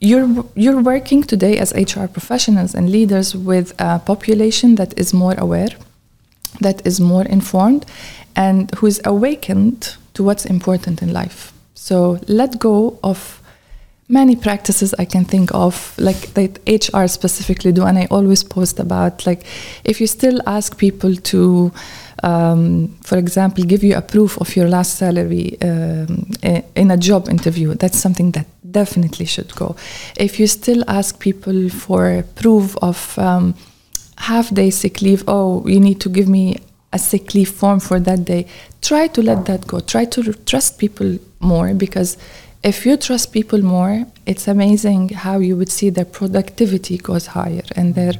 you're 0.00 0.44
you're 0.54 0.82
working 0.82 1.22
today 1.22 1.58
as 1.58 1.72
HR 1.72 2.06
professionals 2.06 2.74
and 2.74 2.90
leaders 2.90 3.34
with 3.34 3.72
a 3.78 3.98
population 3.98 4.74
that 4.74 4.98
is 4.98 5.14
more 5.14 5.34
aware, 5.38 5.70
that 6.60 6.86
is 6.86 7.00
more 7.00 7.24
informed, 7.24 7.86
and 8.36 8.70
who 8.76 8.86
is 8.86 9.00
awakened 9.04 9.96
to 10.14 10.22
what's 10.22 10.44
important 10.44 11.02
in 11.02 11.12
life. 11.12 11.52
So 11.74 12.18
let 12.28 12.58
go 12.58 12.98
of 13.02 13.39
many 14.10 14.34
practices 14.34 14.92
I 14.98 15.04
can 15.04 15.24
think 15.24 15.54
of, 15.54 15.94
like 15.98 16.34
that 16.34 16.58
HR 16.66 17.06
specifically 17.06 17.72
do, 17.72 17.84
and 17.84 17.96
I 17.96 18.06
always 18.10 18.42
post 18.42 18.80
about 18.80 19.26
like 19.26 19.44
if 19.84 20.00
you 20.00 20.06
still 20.06 20.40
ask 20.46 20.76
people 20.76 21.14
to, 21.14 21.72
um, 22.22 22.88
for 23.02 23.16
example, 23.16 23.64
give 23.64 23.84
you 23.84 23.96
a 23.96 24.02
proof 24.02 24.36
of 24.40 24.56
your 24.56 24.68
last 24.68 24.96
salary 24.96 25.56
um, 25.62 26.30
in 26.74 26.90
a 26.90 26.96
job 26.96 27.28
interview, 27.28 27.74
that's 27.74 27.98
something 27.98 28.32
that 28.32 28.46
definitely 28.70 29.26
should 29.26 29.54
go. 29.54 29.76
If 30.16 30.40
you 30.40 30.46
still 30.46 30.84
ask 30.88 31.18
people 31.20 31.68
for 31.70 32.24
proof 32.34 32.76
of 32.82 33.18
um, 33.18 33.54
half 34.18 34.52
day 34.52 34.70
sick 34.70 35.00
leave, 35.00 35.22
oh, 35.28 35.66
you 35.66 35.80
need 35.80 36.00
to 36.00 36.08
give 36.08 36.28
me 36.28 36.56
a 36.92 36.98
sick 36.98 37.34
leave 37.34 37.50
form 37.50 37.78
for 37.78 38.00
that 38.00 38.24
day, 38.24 38.46
try 38.82 39.06
to 39.06 39.22
let 39.22 39.46
that 39.46 39.66
go. 39.66 39.78
Try 39.78 40.04
to 40.06 40.32
trust 40.32 40.78
people 40.78 41.18
more 41.38 41.72
because 41.72 42.16
if 42.62 42.84
you 42.84 42.96
trust 42.96 43.32
people 43.32 43.62
more, 43.62 44.06
it's 44.26 44.46
amazing 44.46 45.08
how 45.10 45.38
you 45.38 45.56
would 45.56 45.70
see 45.70 45.88
their 45.90 46.04
productivity 46.04 46.98
goes 46.98 47.28
higher 47.28 47.62
and 47.74 47.94
their 47.94 48.12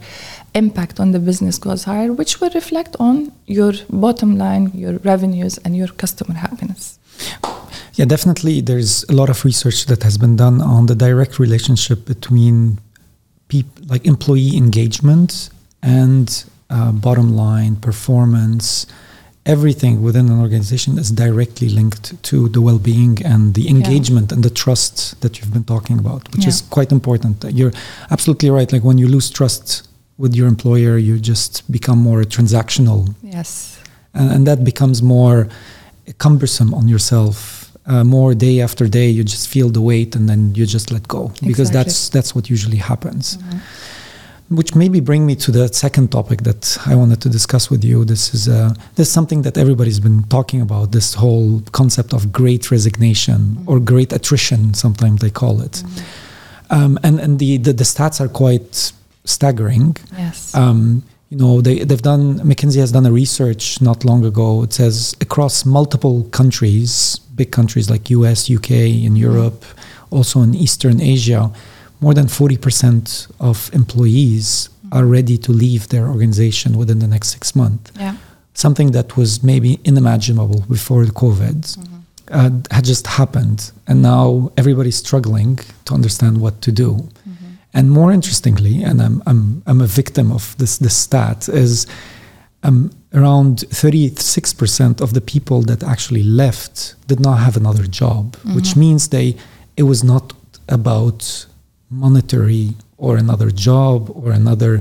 impact 0.54 0.99
on 0.99 1.12
the 1.12 1.18
business 1.18 1.59
goes 1.59 1.85
higher, 1.85 2.12
which 2.12 2.40
will 2.40 2.50
reflect 2.50 2.97
on 2.99 3.32
your 3.47 3.75
bottom 3.90 4.38
line, 4.38 4.70
your 4.75 4.94
revenues, 4.99 5.59
and 5.59 5.76
your 5.76 5.88
customer 5.88 6.35
happiness. 6.35 6.99
Yeah, 7.94 8.06
definitely. 8.06 8.62
There's 8.62 9.04
a 9.04 9.12
lot 9.12 9.28
of 9.28 9.44
research 9.44 9.87
that 9.87 10.02
has 10.02 10.16
been 10.16 10.37
done 10.37 10.62
on 10.62 10.87
the 10.87 10.94
direct 10.94 11.38
relationship 11.38 12.06
between 12.06 12.78
people, 13.49 13.85
like 13.88 14.06
employee 14.06 14.56
engagement 14.56 15.50
and 15.82 16.44
uh, 16.70 16.92
bottom 16.92 17.37
line 17.37 17.76
performance 17.76 18.87
everything 19.54 19.95
within 20.07 20.26
an 20.35 20.38
organization 20.47 20.92
is 21.02 21.11
directly 21.11 21.69
linked 21.69 22.07
to 22.23 22.49
the 22.54 22.61
well-being 22.69 23.14
and 23.33 23.42
the 23.59 23.64
engagement 23.75 24.26
yeah. 24.28 24.35
and 24.35 24.42
the 24.49 24.54
trust 24.62 25.21
that 25.23 25.33
you've 25.37 25.52
been 25.59 25.69
talking 25.75 25.99
about 26.04 26.23
which 26.33 26.45
yeah. 26.45 26.52
is 26.52 26.59
quite 26.76 26.90
important 26.99 27.35
you're 27.59 27.75
absolutely 28.14 28.49
right 28.59 28.71
like 28.75 28.85
when 28.88 28.99
you 29.02 29.09
lose 29.16 29.28
trust 29.40 29.88
with 30.23 30.33
your 30.38 30.47
employer 30.54 30.95
you 31.09 31.14
just 31.33 31.52
become 31.76 31.99
more 32.11 32.23
transactional 32.37 33.00
yes 33.38 33.50
and, 34.14 34.30
and 34.35 34.42
that 34.47 34.61
becomes 34.71 35.02
more 35.16 35.49
cumbersome 36.19 36.71
on 36.80 36.87
yourself 36.95 37.38
uh, 37.87 38.04
more 38.04 38.30
day 38.35 38.57
after 38.66 38.85
day 39.00 39.09
you 39.19 39.25
just 39.25 39.49
feel 39.54 39.69
the 39.78 39.85
weight 39.90 40.14
and 40.16 40.28
then 40.30 40.40
you 40.54 40.64
just 40.76 40.92
let 40.92 41.04
go 41.09 41.23
because 41.50 41.71
exactly. 41.71 41.78
that's 41.78 42.09
that's 42.14 42.30
what 42.35 42.45
usually 42.57 42.80
happens 42.92 43.25
mm-hmm 43.37 43.59
which 44.50 44.75
maybe 44.75 44.99
bring 44.99 45.25
me 45.25 45.37
to 45.37 45.52
the 45.52 45.69
second 45.69 46.11
topic 46.11 46.42
that 46.42 46.76
I 46.85 46.97
wanted 46.97 47.21
to 47.23 47.28
discuss 47.28 47.71
with 47.71 47.85
you. 47.85 48.04
This 48.04 48.35
is 48.35 48.49
uh, 48.49 48.75
this 48.97 49.07
is 49.07 49.12
something 49.12 49.42
that 49.42 49.57
everybody's 49.57 50.00
been 50.00 50.25
talking 50.25 50.61
about. 50.61 50.90
This 50.90 51.14
whole 51.14 51.62
concept 51.71 52.12
of 52.12 52.33
great 52.33 52.71
resignation 52.71 53.40
mm-hmm. 53.40 53.71
or 53.71 53.78
great 53.78 54.12
attrition, 54.12 54.75
sometimes 54.75 55.21
they 55.21 55.30
call 55.30 55.61
it. 55.61 55.73
Mm-hmm. 55.73 56.75
Um, 56.75 56.99
and 57.04 57.21
and 57.21 57.38
the, 57.38 57.59
the, 57.59 57.73
the 57.73 57.85
stats 57.85 58.21
are 58.21 58.28
quite 58.28 58.92
staggering. 59.25 59.97
Yes. 60.19 60.54
Um, 60.54 61.04
you 61.28 61.38
know 61.38 61.61
they 61.61 61.85
they've 61.85 62.02
done 62.02 62.40
McKinsey 62.40 62.80
has 62.80 62.90
done 62.90 63.07
a 63.07 63.12
research 63.12 63.80
not 63.80 64.04
long 64.04 64.25
ago. 64.25 64.64
It 64.64 64.73
says 64.73 65.14
across 65.21 65.64
multiple 65.64 66.25
countries, 66.33 67.21
big 67.37 67.52
countries 67.52 67.88
like 67.88 68.11
U.S., 68.11 68.50
U.K., 68.50 68.90
in 68.90 69.12
mm-hmm. 69.12 69.16
Europe, 69.16 69.64
also 70.11 70.42
in 70.42 70.57
Eastern 70.57 71.00
Asia 71.00 71.52
more 72.00 72.14
than 72.14 72.26
40% 72.26 73.30
of 73.40 73.71
employees 73.73 74.69
mm-hmm. 74.69 74.97
are 74.97 75.07
ready 75.07 75.37
to 75.38 75.52
leave 75.52 75.88
their 75.88 76.09
organization 76.09 76.76
within 76.76 76.99
the 76.99 77.07
next 77.07 77.30
six 77.30 77.54
months. 77.54 77.92
Yeah. 77.99 78.16
Something 78.54 78.92
that 78.92 79.16
was 79.16 79.42
maybe 79.42 79.78
unimaginable 79.87 80.64
before 80.69 81.04
the 81.04 81.12
COVID 81.12 81.61
mm-hmm. 81.76 81.97
uh, 82.30 82.75
had 82.75 82.85
just 82.85 83.07
happened. 83.07 83.71
And 83.87 84.02
now 84.02 84.52
everybody's 84.57 84.97
struggling 84.97 85.59
to 85.85 85.95
understand 85.95 86.40
what 86.40 86.61
to 86.62 86.73
do. 86.73 86.92
Mm-hmm. 86.92 87.47
And 87.75 87.90
more 87.90 88.12
interestingly, 88.12 88.83
and 88.83 89.00
I'm, 89.00 89.23
I'm, 89.26 89.62
I'm 89.66 89.80
a 89.80 89.87
victim 89.87 90.33
of 90.33 90.57
this, 90.59 90.78
this 90.78 90.97
stat, 90.97 91.49
is 91.49 91.87
um, 92.62 92.90
around 93.14 93.59
36% 93.59 95.00
of 95.00 95.14
the 95.14 95.21
people 95.21 95.62
that 95.62 95.83
actually 95.83 96.23
left 96.23 96.95
did 97.07 97.21
not 97.21 97.37
have 97.37 97.57
another 97.57 97.87
job, 97.87 98.37
which 98.54 98.71
mm-hmm. 98.71 98.80
means 98.80 99.09
they 99.09 99.37
it 99.76 99.85
was 99.85 100.04
not 100.04 100.35
about 100.69 101.47
monetary 101.90 102.75
or 102.97 103.16
another 103.16 103.50
job 103.50 104.11
or 104.14 104.32
another 104.32 104.80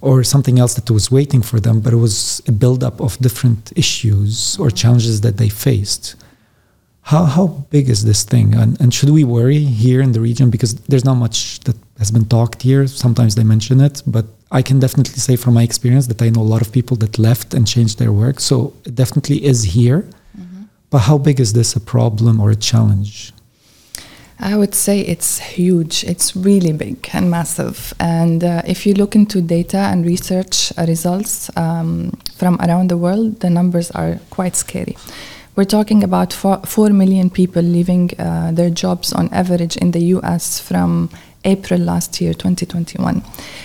or 0.00 0.22
something 0.22 0.58
else 0.58 0.74
that 0.74 0.90
was 0.90 1.10
waiting 1.10 1.42
for 1.42 1.58
them, 1.58 1.80
but 1.80 1.92
it 1.92 1.96
was 1.96 2.40
a 2.46 2.52
buildup 2.52 3.00
of 3.00 3.18
different 3.18 3.72
issues 3.76 4.56
or 4.58 4.70
challenges 4.70 5.20
that 5.22 5.36
they 5.36 5.48
faced. 5.48 6.14
How, 7.02 7.24
how 7.24 7.46
big 7.70 7.88
is 7.88 8.04
this 8.04 8.24
thing? 8.24 8.54
And, 8.54 8.80
and 8.80 8.92
should 8.92 9.10
we 9.10 9.24
worry 9.24 9.60
here 9.60 10.00
in 10.00 10.12
the 10.12 10.20
region? 10.20 10.50
Because 10.50 10.74
there's 10.74 11.04
not 11.04 11.14
much 11.14 11.60
that 11.60 11.76
has 11.98 12.10
been 12.10 12.26
talked 12.26 12.62
here. 12.62 12.86
Sometimes 12.86 13.36
they 13.36 13.44
mention 13.44 13.80
it, 13.80 14.02
but 14.06 14.26
I 14.50 14.62
can 14.62 14.80
definitely 14.80 15.14
say 15.14 15.36
from 15.36 15.54
my 15.54 15.62
experience 15.62 16.06
that 16.08 16.20
I 16.20 16.28
know 16.28 16.42
a 16.42 16.50
lot 16.54 16.62
of 16.62 16.72
people 16.72 16.96
that 16.98 17.18
left 17.18 17.54
and 17.54 17.66
changed 17.66 17.98
their 17.98 18.12
work. 18.12 18.40
So 18.40 18.74
it 18.84 18.94
definitely 18.94 19.44
is 19.44 19.62
here. 19.64 20.00
Mm-hmm. 20.38 20.62
But 20.90 20.98
how 20.98 21.18
big 21.18 21.40
is 21.40 21.52
this 21.52 21.74
a 21.74 21.80
problem 21.80 22.40
or 22.40 22.50
a 22.50 22.56
challenge? 22.56 23.32
I 24.38 24.56
would 24.56 24.74
say 24.74 25.00
it's 25.00 25.38
huge. 25.38 26.04
It's 26.04 26.36
really 26.36 26.72
big 26.72 27.08
and 27.12 27.30
massive. 27.30 27.94
And 27.98 28.44
uh, 28.44 28.62
if 28.66 28.84
you 28.86 28.94
look 28.94 29.14
into 29.14 29.40
data 29.40 29.78
and 29.78 30.04
research 30.04 30.72
results 30.76 31.50
um, 31.56 32.12
from 32.34 32.56
around 32.60 32.90
the 32.90 32.98
world, 32.98 33.40
the 33.40 33.50
numbers 33.50 33.90
are 33.92 34.18
quite 34.30 34.54
scary. 34.54 34.96
We're 35.56 35.64
talking 35.64 36.04
about 36.04 36.34
four, 36.34 36.58
4 36.66 36.90
million 36.90 37.30
people 37.30 37.62
leaving 37.62 38.10
uh, 38.18 38.52
their 38.52 38.68
jobs 38.68 39.14
on 39.14 39.30
average 39.32 39.78
in 39.78 39.92
the 39.92 40.00
US 40.16 40.60
from 40.60 41.08
April 41.44 41.80
last 41.80 42.20
year, 42.20 42.34
2021. 42.34 43.22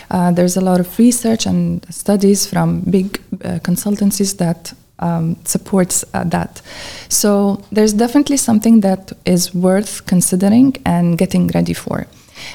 Uh, 0.10 0.32
there's 0.32 0.56
a 0.56 0.62
lot 0.62 0.80
of 0.80 0.98
research 0.98 1.46
and 1.46 1.86
studies 1.94 2.46
from 2.46 2.80
big 2.82 3.20
uh, 3.44 3.60
consultancies 3.60 4.38
that 4.38 4.74
um, 5.02 5.36
supports 5.46 6.06
uh, 6.14 6.24
that. 6.26 6.62
So 7.10 7.64
there's 7.72 7.94
definitely 7.94 8.38
something 8.38 8.82
that 8.82 9.12
is 9.26 9.54
worth 9.54 10.06
considering 10.06 10.78
and 10.86 11.18
getting 11.18 11.48
ready 11.48 11.74
for. 11.74 12.08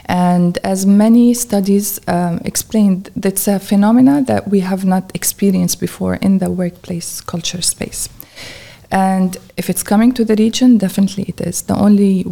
And 0.07 0.59
as 0.65 0.85
many 0.87 1.35
studies 1.35 2.01
um, 2.09 2.41
explained, 2.45 3.11
that's 3.17 3.47
a 3.49 3.59
phenomena 3.59 4.23
that 4.27 4.49
we 4.49 4.61
have 4.61 4.85
not 4.85 5.11
experienced 5.15 5.81
before 5.81 6.17
in 6.17 6.39
the 6.39 6.51
workplace 6.51 7.21
culture 7.21 7.63
space. 7.63 8.09
And 8.91 9.37
if 9.57 9.69
it's 9.69 9.83
coming 9.83 10.13
to 10.15 10.25
the 10.25 10.37
region, 10.37 10.79
definitely 10.79 11.25
it 11.25 11.41
is. 11.41 11.63
The 11.63 11.77
only 11.77 12.25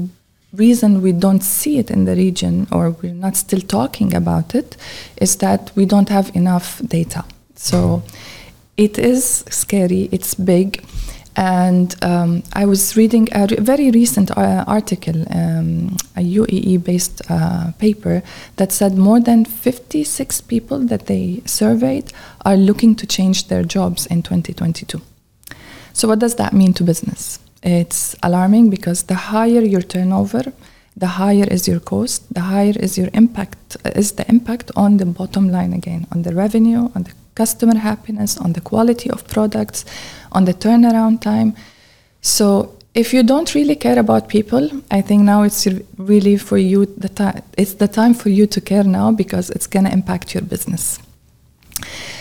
reason 0.52 1.02
we 1.02 1.12
don't 1.12 1.42
see 1.42 1.78
it 1.78 1.90
in 1.90 2.04
the 2.04 2.14
region 2.14 2.66
or 2.70 2.90
we're 2.90 3.12
not 3.12 3.36
still 3.36 3.60
talking 3.60 4.14
about 4.14 4.54
it 4.54 4.76
is 5.16 5.36
that 5.36 5.72
we 5.74 5.84
don't 5.84 6.08
have 6.08 6.34
enough 6.34 6.80
data. 6.86 7.24
So 7.56 8.02
it 8.76 8.98
is 8.98 9.44
scary, 9.50 10.08
it's 10.12 10.34
big. 10.34 10.84
And 11.36 11.96
um, 12.04 12.44
I 12.52 12.64
was 12.64 12.96
reading 12.96 13.28
a 13.32 13.46
re- 13.50 13.56
very 13.56 13.90
recent 13.90 14.30
uh, 14.36 14.64
article, 14.68 15.20
um, 15.32 15.96
a 16.16 16.20
UAE 16.20 16.84
based 16.84 17.22
uh, 17.28 17.72
paper, 17.78 18.22
that 18.56 18.70
said 18.70 18.96
more 18.96 19.18
than 19.18 19.44
56 19.44 20.40
people 20.42 20.78
that 20.86 21.06
they 21.06 21.42
surveyed 21.44 22.12
are 22.44 22.56
looking 22.56 22.94
to 22.96 23.06
change 23.06 23.48
their 23.48 23.64
jobs 23.64 24.06
in 24.06 24.22
2022. 24.22 25.00
So, 25.92 26.06
what 26.06 26.20
does 26.20 26.36
that 26.36 26.52
mean 26.52 26.72
to 26.74 26.84
business? 26.84 27.40
It's 27.64 28.14
alarming 28.22 28.70
because 28.70 29.04
the 29.04 29.14
higher 29.14 29.62
your 29.62 29.82
turnover, 29.82 30.52
the 30.96 31.06
higher 31.06 31.46
is 31.50 31.66
your 31.66 31.80
cost, 31.80 32.32
the 32.32 32.42
higher 32.42 32.74
is 32.78 32.96
your 32.96 33.08
impact, 33.12 33.76
is 33.96 34.12
the 34.12 34.28
impact 34.28 34.70
on 34.76 34.98
the 34.98 35.06
bottom 35.06 35.48
line 35.48 35.72
again, 35.72 36.06
on 36.12 36.22
the 36.22 36.34
revenue, 36.34 36.90
on 36.94 37.04
the 37.04 37.12
customer 37.34 37.78
happiness, 37.78 38.36
on 38.38 38.52
the 38.52 38.60
quality 38.60 39.10
of 39.10 39.26
products, 39.26 39.84
on 40.32 40.44
the 40.44 40.54
turnaround 40.54 41.20
time. 41.20 41.54
So 42.20 42.76
if 42.94 43.12
you 43.12 43.22
don't 43.22 43.54
really 43.54 43.74
care 43.74 43.98
about 43.98 44.28
people, 44.28 44.70
I 44.90 45.00
think 45.02 45.22
now 45.22 45.42
it's 45.42 45.66
really 45.98 46.36
for 46.36 46.58
you 46.58 46.86
the 46.86 47.08
time. 47.08 47.42
It's 47.58 47.74
the 47.74 47.88
time 47.88 48.14
for 48.14 48.28
you 48.28 48.46
to 48.46 48.60
care 48.60 48.84
now 48.84 49.10
because 49.10 49.50
it's 49.50 49.66
gonna 49.66 49.90
impact 49.90 50.32
your 50.34 50.42
business. 50.42 50.98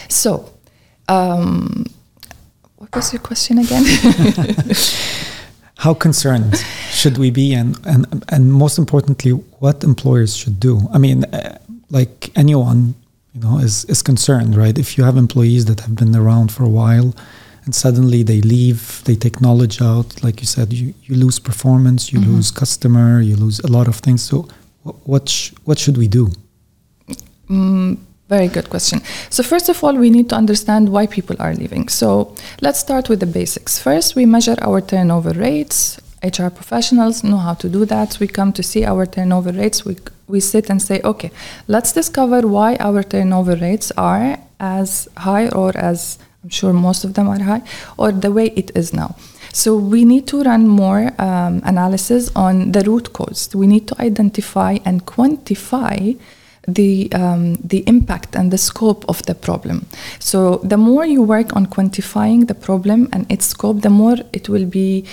So, 0.10 0.50
um, 1.08 1.86
what 2.78 2.96
was 2.96 3.14
your 3.14 3.22
question 3.22 3.60
again? 3.60 3.84
How 5.78 5.94
concerned 5.94 6.56
should 6.90 7.18
we 7.18 7.30
be, 7.30 7.54
and 7.54 7.78
and 7.86 8.24
and 8.30 8.52
most 8.52 8.78
importantly, 8.78 9.32
what 9.60 9.84
employers 9.84 10.36
should 10.36 10.60
do? 10.60 10.80
I 10.94 10.98
mean, 10.98 11.26
uh, 11.26 11.58
like 11.92 12.32
anyone 12.36 12.96
you 13.34 13.42
know 13.42 13.58
is 13.58 13.86
is 13.86 14.02
concerned 14.02 14.56
right? 14.56 14.78
If 14.78 14.98
you 14.98 15.04
have 15.04 15.18
employees 15.18 15.66
that 15.66 15.80
have 15.82 15.96
been 15.96 16.16
around 16.16 16.52
for 16.52 16.64
a 16.64 16.70
while 16.70 17.14
and 17.66 17.74
suddenly 17.74 18.24
they 18.24 18.42
leave 18.42 19.02
they 19.06 19.16
take 19.16 19.42
knowledge 19.42 19.82
out 19.82 20.24
like 20.24 20.42
you 20.42 20.48
said 20.48 20.74
you, 20.74 20.94
you 21.04 21.16
lose 21.16 21.40
performance 21.40 22.12
you 22.12 22.20
mm-hmm. 22.20 22.36
lose 22.36 22.52
customer 22.52 23.22
you 23.22 23.36
lose 23.36 23.60
a 23.60 23.68
lot 23.68 23.88
of 23.88 23.96
things. 23.98 24.22
So 24.24 24.48
what 24.84 25.30
sh- 25.30 25.52
what 25.64 25.80
should 25.80 25.98
we 25.98 26.08
do? 26.08 26.32
Mm, 27.50 27.98
very 28.30 28.48
good 28.48 28.70
question. 28.70 29.02
So 29.30 29.44
first 29.44 29.70
of 29.70 29.84
all 29.84 29.96
we 29.96 30.10
need 30.10 30.30
to 30.30 30.36
understand 30.36 30.90
why 30.90 31.08
people 31.08 31.36
are 31.40 31.54
leaving. 31.54 31.90
So 31.90 32.36
let's 32.62 32.80
start 32.80 33.10
with 33.10 33.20
the 33.20 33.26
basics. 33.26 33.80
First 33.80 34.16
we 34.16 34.26
measure 34.26 34.58
our 34.62 34.82
turnover 34.82 35.32
rates 35.32 36.00
HR 36.24 36.50
professionals 36.50 37.24
know 37.24 37.38
how 37.38 37.54
to 37.56 37.68
do 37.68 37.86
that. 37.86 38.18
We 38.20 38.28
come 38.28 38.54
to 38.54 38.64
see 38.64 38.86
our 38.86 39.06
turnover 39.06 39.52
rates. 39.52 39.86
We, 39.86 39.98
we 40.28 40.40
sit 40.40 40.70
and 40.70 40.82
say, 40.82 41.02
okay, 41.04 41.32
let's 41.68 41.92
discover 41.92 42.48
why 42.48 42.78
our 42.80 43.04
turnover 43.04 43.56
rates 43.56 43.92
are 43.98 44.38
as 44.60 45.10
high 45.18 45.50
or 45.50 45.78
as 45.78 46.18
I'm 46.44 46.50
sure 46.50 46.74
most 46.74 47.06
of 47.06 47.14
them 47.14 47.30
are 47.30 47.40
high, 47.40 47.62
or 47.98 48.12
the 48.12 48.32
way 48.32 48.48
it 48.48 48.72
is 48.76 48.94
now. 48.94 49.16
So 49.54 49.78
we 49.78 50.04
need 50.04 50.28
to 50.28 50.44
run 50.44 50.68
more 50.68 51.12
um, 51.20 51.62
analysis 51.64 52.30
on 52.36 52.74
the 52.74 52.82
root 52.82 53.14
cause. 53.14 53.50
We 53.56 53.68
need 53.68 53.88
to 53.88 53.96
identify 54.02 54.80
and 54.84 55.06
quantify 55.06 56.20
the 56.68 57.12
um, 57.14 57.56
the 57.56 57.84
impact 57.88 58.36
and 58.36 58.52
the 58.52 58.58
scope 58.58 59.06
of 59.08 59.22
the 59.24 59.36
problem. 59.36 59.86
So 60.20 60.58
the 60.64 60.78
more 60.78 61.06
you 61.06 61.22
work 61.22 61.56
on 61.56 61.66
quantifying 61.68 62.48
the 62.48 62.56
problem 62.56 63.10
and 63.12 63.30
its 63.32 63.46
scope, 63.48 63.82
the 63.82 63.90
more 63.90 64.18
it 64.32 64.50
will 64.50 64.66
be 64.66 65.06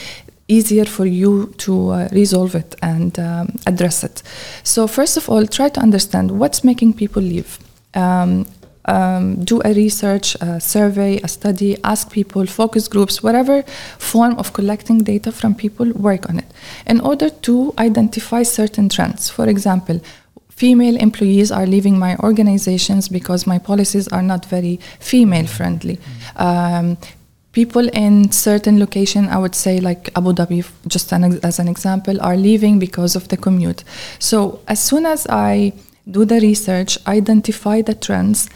easier 0.50 0.84
for 0.84 1.06
you 1.06 1.54
to 1.58 1.90
uh, 1.90 2.08
resolve 2.12 2.54
it 2.54 2.74
and 2.82 3.18
um, 3.18 3.56
address 3.66 4.04
it. 4.04 4.22
So 4.62 4.86
first 4.86 5.16
of 5.16 5.28
all, 5.28 5.46
try 5.46 5.68
to 5.70 5.80
understand 5.80 6.30
what's 6.30 6.64
making 6.64 6.94
people 6.94 7.22
leave. 7.22 7.58
Um, 7.94 8.46
um, 8.86 9.44
do 9.44 9.60
a 9.64 9.72
research, 9.74 10.36
a 10.40 10.60
survey, 10.60 11.20
a 11.22 11.28
study, 11.28 11.76
ask 11.84 12.10
people, 12.10 12.46
focus 12.46 12.88
groups, 12.88 13.22
whatever 13.22 13.62
form 13.98 14.34
of 14.38 14.52
collecting 14.52 14.98
data 15.04 15.30
from 15.32 15.54
people, 15.54 15.92
work 15.92 16.28
on 16.28 16.38
it 16.38 16.46
in 16.86 17.00
order 17.00 17.30
to 17.30 17.74
identify 17.78 18.42
certain 18.42 18.88
trends. 18.88 19.30
For 19.30 19.48
example, 19.48 20.00
female 20.48 20.96
employees 20.96 21.52
are 21.52 21.66
leaving 21.66 21.98
my 21.98 22.16
organizations 22.18 23.08
because 23.08 23.46
my 23.46 23.58
policies 23.58 24.08
are 24.08 24.22
not 24.22 24.46
very 24.46 24.78
female 24.98 25.46
friendly. 25.46 25.98
Um, 26.36 26.96
people 27.52 27.88
in 27.88 28.30
certain 28.30 28.78
location 28.78 29.28
i 29.28 29.36
would 29.36 29.54
say 29.54 29.80
like 29.80 30.10
abu 30.16 30.32
dhabi 30.32 30.64
just 30.86 31.12
an, 31.12 31.38
as 31.42 31.58
an 31.58 31.68
example 31.68 32.20
are 32.20 32.36
leaving 32.36 32.78
because 32.78 33.16
of 33.16 33.28
the 33.28 33.36
commute 33.36 33.82
so 34.18 34.60
as 34.68 34.80
soon 34.80 35.04
as 35.04 35.26
i 35.28 35.72
do 36.10 36.24
the 36.24 36.40
research, 36.40 36.98
identify 37.06 37.82
the 37.82 37.94
trends. 37.94 38.48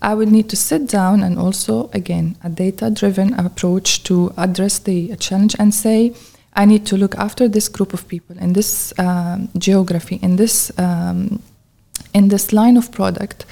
I 0.00 0.14
would 0.14 0.30
need 0.30 0.48
to 0.50 0.56
sit 0.56 0.88
down 0.88 1.22
and 1.22 1.38
also, 1.38 1.90
again, 1.92 2.36
a 2.42 2.48
data 2.48 2.90
driven 2.90 3.34
approach 3.34 4.02
to 4.04 4.32
address 4.36 4.78
the 4.78 5.14
challenge 5.16 5.54
and 5.58 5.72
say, 5.72 6.14
I 6.54 6.64
need 6.64 6.84
to 6.86 6.96
look 6.96 7.14
after 7.16 7.48
this 7.48 7.68
group 7.68 7.94
of 7.94 8.08
people 8.08 8.36
in 8.38 8.52
this 8.52 8.92
um, 8.98 9.48
geography, 9.56 10.16
in 10.16 10.36
this, 10.36 10.76
um, 10.78 11.40
in 12.12 12.28
this 12.28 12.52
line 12.52 12.76
of 12.76 12.90
product, 12.90 13.46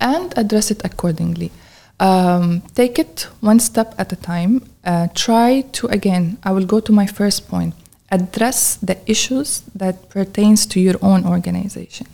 and 0.00 0.32
address 0.38 0.70
it 0.70 0.82
accordingly. 0.84 1.50
Um, 1.98 2.62
take 2.74 2.98
it 2.98 3.28
one 3.40 3.58
step 3.58 3.94
at 3.98 4.12
a 4.12 4.16
time. 4.16 4.62
Uh, 4.84 5.08
try 5.14 5.62
to, 5.72 5.86
again, 5.88 6.38
I 6.44 6.52
will 6.52 6.66
go 6.66 6.80
to 6.80 6.92
my 6.92 7.06
first 7.06 7.48
point 7.48 7.74
address 8.12 8.76
the 8.76 8.96
issues 9.10 9.62
that 9.74 10.08
pertains 10.10 10.64
to 10.64 10.78
your 10.78 10.94
own 11.02 11.26
organization 11.26 12.06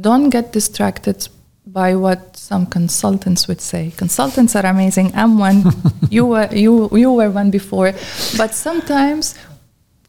don't 0.00 0.30
get 0.30 0.52
distracted 0.52 1.28
by 1.66 1.94
what 1.94 2.36
some 2.36 2.66
consultants 2.66 3.48
would 3.48 3.60
say. 3.60 3.92
Consultants 3.96 4.54
are 4.56 4.66
amazing. 4.66 5.12
I'm 5.14 5.38
one. 5.38 5.64
you 6.10 6.26
were 6.26 6.48
you 6.52 6.90
you 6.92 7.12
were 7.12 7.30
one 7.30 7.50
before, 7.50 7.92
but 8.36 8.54
sometimes 8.54 9.34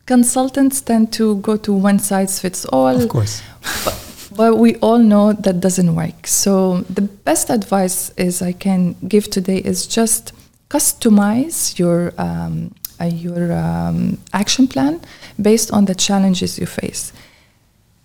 consultants 0.06 0.82
tend 0.82 1.13
to 1.13 1.38
go 1.38 1.56
to 1.58 1.73
one 1.73 1.99
size 1.99 2.39
fits 2.39 2.65
all. 2.65 3.01
Of 3.01 3.10
course. 3.10 3.41
But, 3.84 3.93
but 4.36 4.58
we 4.58 4.76
all 4.78 5.00
know 5.00 5.34
that 5.34 5.60
doesn't 5.60 5.95
work. 5.95 6.28
So 6.28 6.82
the 6.89 7.02
best 7.02 7.50
advice 7.50 8.12
is 8.17 8.41
I 8.41 8.54
can 8.54 8.95
give 9.08 9.30
today 9.30 9.58
is 9.58 9.88
just 9.88 10.34
customize 10.69 11.78
your 11.78 12.13
um, 12.17 12.74
uh, 13.00 13.06
your 13.06 13.52
um, 13.54 14.17
action 14.34 14.67
plan 14.67 15.02
based 15.41 15.71
on 15.71 15.86
the 15.86 15.95
challenges 15.95 16.58
you 16.58 16.65
face 16.65 17.12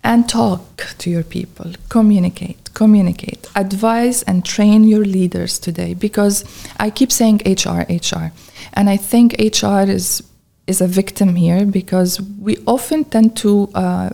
and 0.03 0.27
talk 0.27 0.95
to 0.97 1.09
your 1.09 1.23
people, 1.23 1.71
communicate, 1.89 2.73
communicate, 2.73 3.47
advise 3.55 4.23
and 4.23 4.43
train 4.43 4.83
your 4.83 5.05
leaders 5.05 5.59
today 5.59 5.93
because 5.93 6.43
I 6.79 6.89
keep 6.89 7.11
saying 7.11 7.41
HR, 7.45 7.85
HR. 7.87 8.31
And 8.73 8.89
I 8.89 8.97
think 8.97 9.35
HR 9.39 9.89
is, 9.89 10.23
is 10.67 10.81
a 10.81 10.87
victim 10.87 11.35
here 11.35 11.65
because 11.65 12.19
we 12.21 12.57
often 12.65 13.03
tend 13.05 13.37
to 13.37 13.69
uh, 13.75 14.09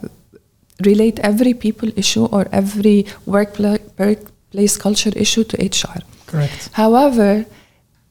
relate 0.85 1.19
every 1.19 1.53
people 1.53 1.89
issue 1.95 2.25
or 2.25 2.47
every 2.51 3.05
workplace 3.25 4.77
culture 4.77 5.11
issue 5.15 5.43
to 5.43 5.57
HR. 5.57 5.99
Correct. 6.25 6.69
However, 6.73 7.45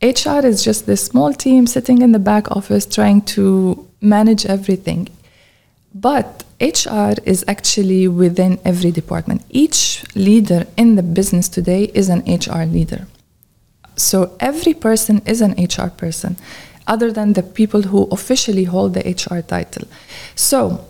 HR 0.02 0.44
is 0.44 0.62
just 0.62 0.86
this 0.86 1.04
small 1.04 1.32
team 1.32 1.66
sitting 1.66 2.02
in 2.02 2.12
the 2.12 2.18
back 2.18 2.50
office 2.50 2.84
trying 2.86 3.22
to 3.22 3.86
manage 4.00 4.46
everything. 4.46 5.08
But 5.94 6.44
HR 6.60 7.14
is 7.24 7.44
actually 7.48 8.08
within 8.08 8.58
every 8.64 8.90
department. 8.90 9.42
Each 9.48 10.04
leader 10.14 10.66
in 10.76 10.96
the 10.96 11.02
business 11.02 11.48
today 11.48 11.84
is 11.94 12.08
an 12.08 12.20
HR 12.26 12.64
leader. 12.64 13.06
So 13.96 14.36
every 14.40 14.74
person 14.74 15.22
is 15.24 15.40
an 15.40 15.52
HR 15.52 15.88
person, 15.88 16.36
other 16.86 17.10
than 17.10 17.32
the 17.32 17.42
people 17.42 17.82
who 17.82 18.08
officially 18.10 18.64
hold 18.64 18.92
the 18.92 19.00
HR 19.00 19.40
title. 19.40 19.88
So 20.34 20.84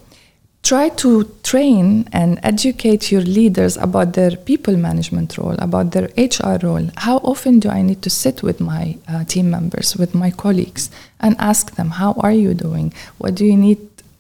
try 0.66 0.88
to 0.88 1.22
train 1.44 2.08
and 2.12 2.40
educate 2.42 3.12
your 3.12 3.20
leaders 3.20 3.76
about 3.76 4.14
their 4.14 4.34
people 4.36 4.76
management 4.76 5.38
role, 5.38 5.54
about 5.58 5.92
their 5.92 6.08
HR 6.18 6.58
role. 6.66 6.90
How 6.96 7.18
often 7.18 7.60
do 7.60 7.68
I 7.68 7.82
need 7.82 8.02
to 8.02 8.10
sit 8.10 8.42
with 8.42 8.60
my 8.60 8.98
uh, 9.06 9.22
team 9.24 9.48
members, 9.48 9.96
with 9.96 10.12
my 10.12 10.32
colleagues, 10.32 10.90
and 11.20 11.36
ask 11.38 11.76
them, 11.76 11.90
How 11.90 12.14
are 12.14 12.32
you 12.32 12.52
doing? 12.52 12.92
What 13.18 13.36
do 13.36 13.44
you 13.44 13.56
need? 13.56 13.78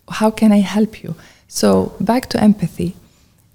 How 0.08 0.30
can 0.30 0.52
I 0.52 0.60
help 0.60 1.02
you? 1.02 1.16
So, 1.48 1.96
back 1.98 2.28
to 2.28 2.40
empathy. 2.40 2.94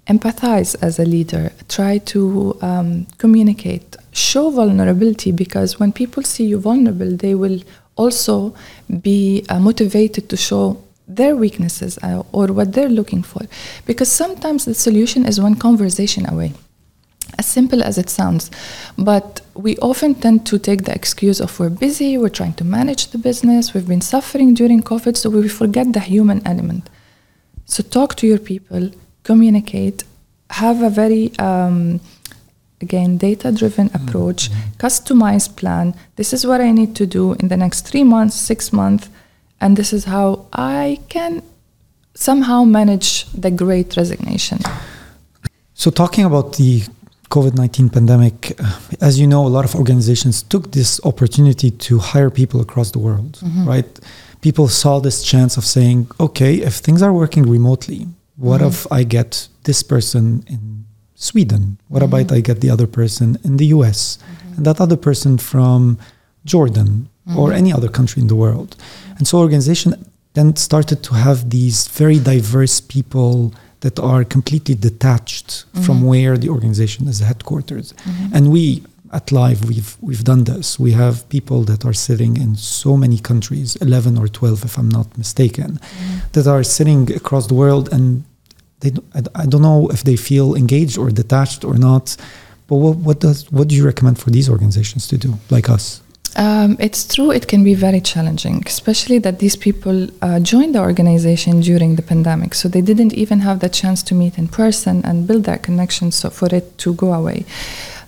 Empathize 0.06 0.76
as 0.82 0.98
a 0.98 1.06
leader. 1.06 1.50
Try 1.70 1.96
to 2.12 2.58
um, 2.60 3.06
communicate. 3.16 3.96
Show 4.12 4.50
vulnerability 4.50 5.32
because 5.32 5.80
when 5.80 5.92
people 5.92 6.22
see 6.24 6.44
you 6.44 6.60
vulnerable, 6.60 7.16
they 7.16 7.34
will 7.34 7.60
also 7.96 8.54
be 9.00 9.46
uh, 9.48 9.58
motivated 9.60 10.28
to 10.28 10.36
show 10.36 10.82
their 11.16 11.34
weaknesses 11.36 11.98
or 12.32 12.46
what 12.46 12.72
they're 12.72 12.88
looking 12.88 13.22
for. 13.22 13.42
Because 13.86 14.10
sometimes 14.10 14.64
the 14.64 14.74
solution 14.74 15.26
is 15.26 15.40
one 15.40 15.56
conversation 15.56 16.28
away. 16.28 16.52
As 17.38 17.46
simple 17.46 17.82
as 17.82 17.96
it 17.96 18.10
sounds, 18.10 18.50
but 18.98 19.40
we 19.54 19.78
often 19.78 20.14
tend 20.14 20.44
to 20.46 20.58
take 20.58 20.84
the 20.84 20.94
excuse 20.94 21.40
of 21.40 21.58
we're 21.58 21.70
busy, 21.70 22.18
we're 22.18 22.28
trying 22.28 22.52
to 22.54 22.64
manage 22.64 23.06
the 23.06 23.18
business, 23.18 23.72
we've 23.72 23.88
been 23.88 24.02
suffering 24.02 24.52
during 24.52 24.82
COVID, 24.82 25.16
so 25.16 25.30
we 25.30 25.48
forget 25.48 25.92
the 25.92 26.00
human 26.00 26.46
element. 26.46 26.90
So 27.64 27.82
talk 27.82 28.16
to 28.16 28.26
your 28.26 28.38
people, 28.38 28.90
communicate, 29.22 30.04
have 30.50 30.82
a 30.82 30.90
very 30.90 31.32
um, 31.38 32.00
again 32.82 33.16
data-driven 33.16 33.88
mm-hmm. 33.88 34.08
approach, 34.08 34.50
mm-hmm. 34.50 34.86
customized 34.86 35.56
plan. 35.56 35.94
This 36.16 36.34
is 36.34 36.46
what 36.46 36.60
I 36.60 36.70
need 36.70 36.94
to 36.96 37.06
do 37.06 37.32
in 37.34 37.48
the 37.48 37.56
next 37.56 37.88
three 37.88 38.04
months, 38.04 38.34
six 38.34 38.72
months, 38.72 39.08
and 39.62 39.76
this 39.76 39.92
is 39.92 40.04
how 40.04 40.46
I 40.52 40.98
can 41.08 41.42
somehow 42.14 42.64
manage 42.64 43.26
the 43.32 43.50
great 43.50 43.96
resignation. 43.96 44.58
So 45.74 45.90
talking 45.90 46.24
about 46.24 46.56
the 46.56 46.82
COVID 47.30 47.54
19 47.56 47.88
pandemic, 47.88 48.60
uh, 48.60 48.78
as 49.00 49.18
you 49.18 49.26
know, 49.26 49.46
a 49.46 49.52
lot 49.56 49.64
of 49.64 49.74
organizations 49.74 50.42
took 50.42 50.72
this 50.72 51.00
opportunity 51.04 51.70
to 51.70 51.98
hire 51.98 52.28
people 52.28 52.60
across 52.60 52.90
the 52.90 52.98
world, 52.98 53.38
mm-hmm. 53.40 53.66
right? 53.66 54.00
people 54.42 54.68
saw 54.68 54.98
this 54.98 55.22
chance 55.22 55.56
of 55.56 55.64
saying, 55.64 56.10
okay, 56.20 56.56
if 56.56 56.74
things 56.74 57.00
are 57.00 57.12
working 57.12 57.44
remotely, 57.44 58.06
what 58.36 58.60
mm-hmm. 58.60 58.68
if 58.68 58.92
I 58.92 59.04
get 59.04 59.48
this 59.62 59.82
person 59.82 60.44
in 60.48 60.84
Sweden? 61.14 61.78
What 61.88 62.02
mm-hmm. 62.02 62.14
about 62.14 62.32
I 62.32 62.40
get 62.40 62.60
the 62.60 62.68
other 62.68 62.86
person 62.86 63.38
in 63.44 63.56
the 63.56 63.66
US 63.66 64.18
mm-hmm. 64.18 64.56
and 64.56 64.66
that 64.66 64.80
other 64.80 64.96
person 64.96 65.38
from 65.38 65.98
Jordan 66.44 67.08
or 67.36 67.48
mm-hmm. 67.48 67.58
any 67.58 67.72
other 67.72 67.88
country 67.88 68.20
in 68.20 68.28
the 68.28 68.36
world? 68.36 68.76
And 69.16 69.26
so 69.28 69.38
organization 69.38 69.94
then 70.34 70.56
started 70.56 71.02
to 71.04 71.14
have 71.14 71.50
these 71.50 71.88
very 71.88 72.18
diverse 72.18 72.80
people 72.80 73.52
that 73.80 73.98
are 73.98 74.24
completely 74.24 74.74
detached 74.74 75.64
from 75.84 75.96
mm-hmm. 75.96 76.06
where 76.06 76.38
the 76.38 76.48
organization 76.48 77.08
is 77.08 77.20
headquartered. 77.20 77.92
Mm-hmm. 77.94 78.34
And 78.34 78.50
we 78.50 78.82
at 79.12 79.30
Live, 79.30 79.68
we've 79.68 79.96
we've 80.00 80.24
done 80.24 80.44
this. 80.44 80.78
We 80.78 80.92
have 80.92 81.28
people 81.28 81.64
that 81.64 81.84
are 81.84 81.92
sitting 81.92 82.36
in 82.38 82.56
so 82.56 82.96
many 82.96 83.18
countries, 83.18 83.76
eleven 83.76 84.16
or 84.16 84.26
twelve, 84.26 84.64
if 84.64 84.78
I'm 84.78 84.88
not 84.88 85.18
mistaken, 85.18 85.78
mm-hmm. 85.78 86.18
that 86.32 86.46
are 86.46 86.62
sitting 86.62 87.12
across 87.12 87.46
the 87.46 87.54
world, 87.54 87.92
and 87.92 88.24
they 88.80 88.92
I, 89.14 89.20
I 89.42 89.46
don't 89.46 89.62
know 89.62 89.88
if 89.88 90.02
they 90.02 90.16
feel 90.16 90.54
engaged 90.54 90.96
or 90.98 91.10
detached 91.10 91.64
or 91.64 91.76
not. 91.76 92.16
But 92.68 92.76
what, 92.76 92.96
what 92.96 93.20
does 93.20 93.52
what 93.52 93.68
do 93.68 93.74
you 93.74 93.84
recommend 93.84 94.18
for 94.18 94.30
these 94.30 94.48
organizations 94.48 95.08
to 95.08 95.18
do, 95.18 95.34
like 95.50 95.68
us? 95.68 96.01
Um, 96.36 96.76
it's 96.80 97.14
true, 97.14 97.30
it 97.30 97.46
can 97.46 97.62
be 97.62 97.74
very 97.74 98.00
challenging, 98.00 98.62
especially 98.66 99.18
that 99.18 99.38
these 99.38 99.54
people 99.54 100.08
uh, 100.22 100.40
joined 100.40 100.74
the 100.74 100.80
organization 100.80 101.60
during 101.60 101.96
the 101.96 102.02
pandemic. 102.02 102.54
So 102.54 102.68
they 102.68 102.80
didn't 102.80 103.12
even 103.12 103.40
have 103.40 103.60
the 103.60 103.68
chance 103.68 104.02
to 104.04 104.14
meet 104.14 104.38
in 104.38 104.48
person 104.48 105.04
and 105.04 105.26
build 105.26 105.44
that 105.44 105.62
connection 105.62 106.10
so 106.10 106.30
for 106.30 106.48
it 106.54 106.78
to 106.78 106.94
go 106.94 107.12
away. 107.12 107.44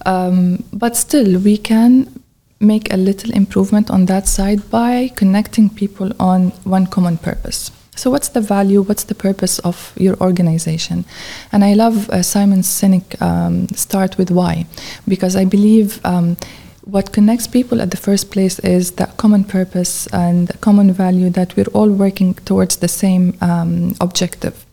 Um, 0.07 0.65
but 0.73 0.97
still, 0.97 1.39
we 1.39 1.59
can 1.59 2.21
make 2.61 2.93
a 2.93 2.97
little 2.97 3.31
improvement 3.33 3.91
on 3.91 4.07
that 4.07 4.27
side 4.27 4.71
by 4.71 5.11
connecting 5.17 5.69
people 5.69 6.13
on 6.19 6.51
one 6.65 6.87
common 6.87 7.19
purpose. 7.19 7.71
So, 7.97 8.11
what's 8.11 8.29
the 8.29 8.41
value? 8.41 8.83
What's 8.83 9.05
the 9.05 9.15
purpose 9.15 9.61
of 9.61 9.93
your 9.97 10.17
organization? 10.17 11.05
And 11.53 11.65
I 11.65 11.75
love 11.75 12.11
uh, 12.11 12.23
Simon 12.23 12.63
Sinek 12.63 13.21
um, 13.23 13.69
start 13.69 14.19
with 14.19 14.31
why, 14.31 14.67
because 15.07 15.37
I 15.37 15.45
believe 15.45 16.05
um, 16.05 16.37
what 16.85 17.13
connects 17.13 17.47
people 17.47 17.81
at 17.81 17.91
the 17.91 17.97
first 17.97 18.31
place 18.31 18.59
is 18.59 18.93
that 18.93 19.17
common 19.17 19.45
purpose 19.45 20.07
and 20.09 20.51
common 20.61 20.93
value 20.93 21.31
that 21.31 21.57
we're 21.57 21.73
all 21.73 21.91
working 21.91 22.35
towards 22.35 22.77
the 22.77 22.89
same 22.89 23.37
um, 23.41 23.95
objective. 24.01 24.67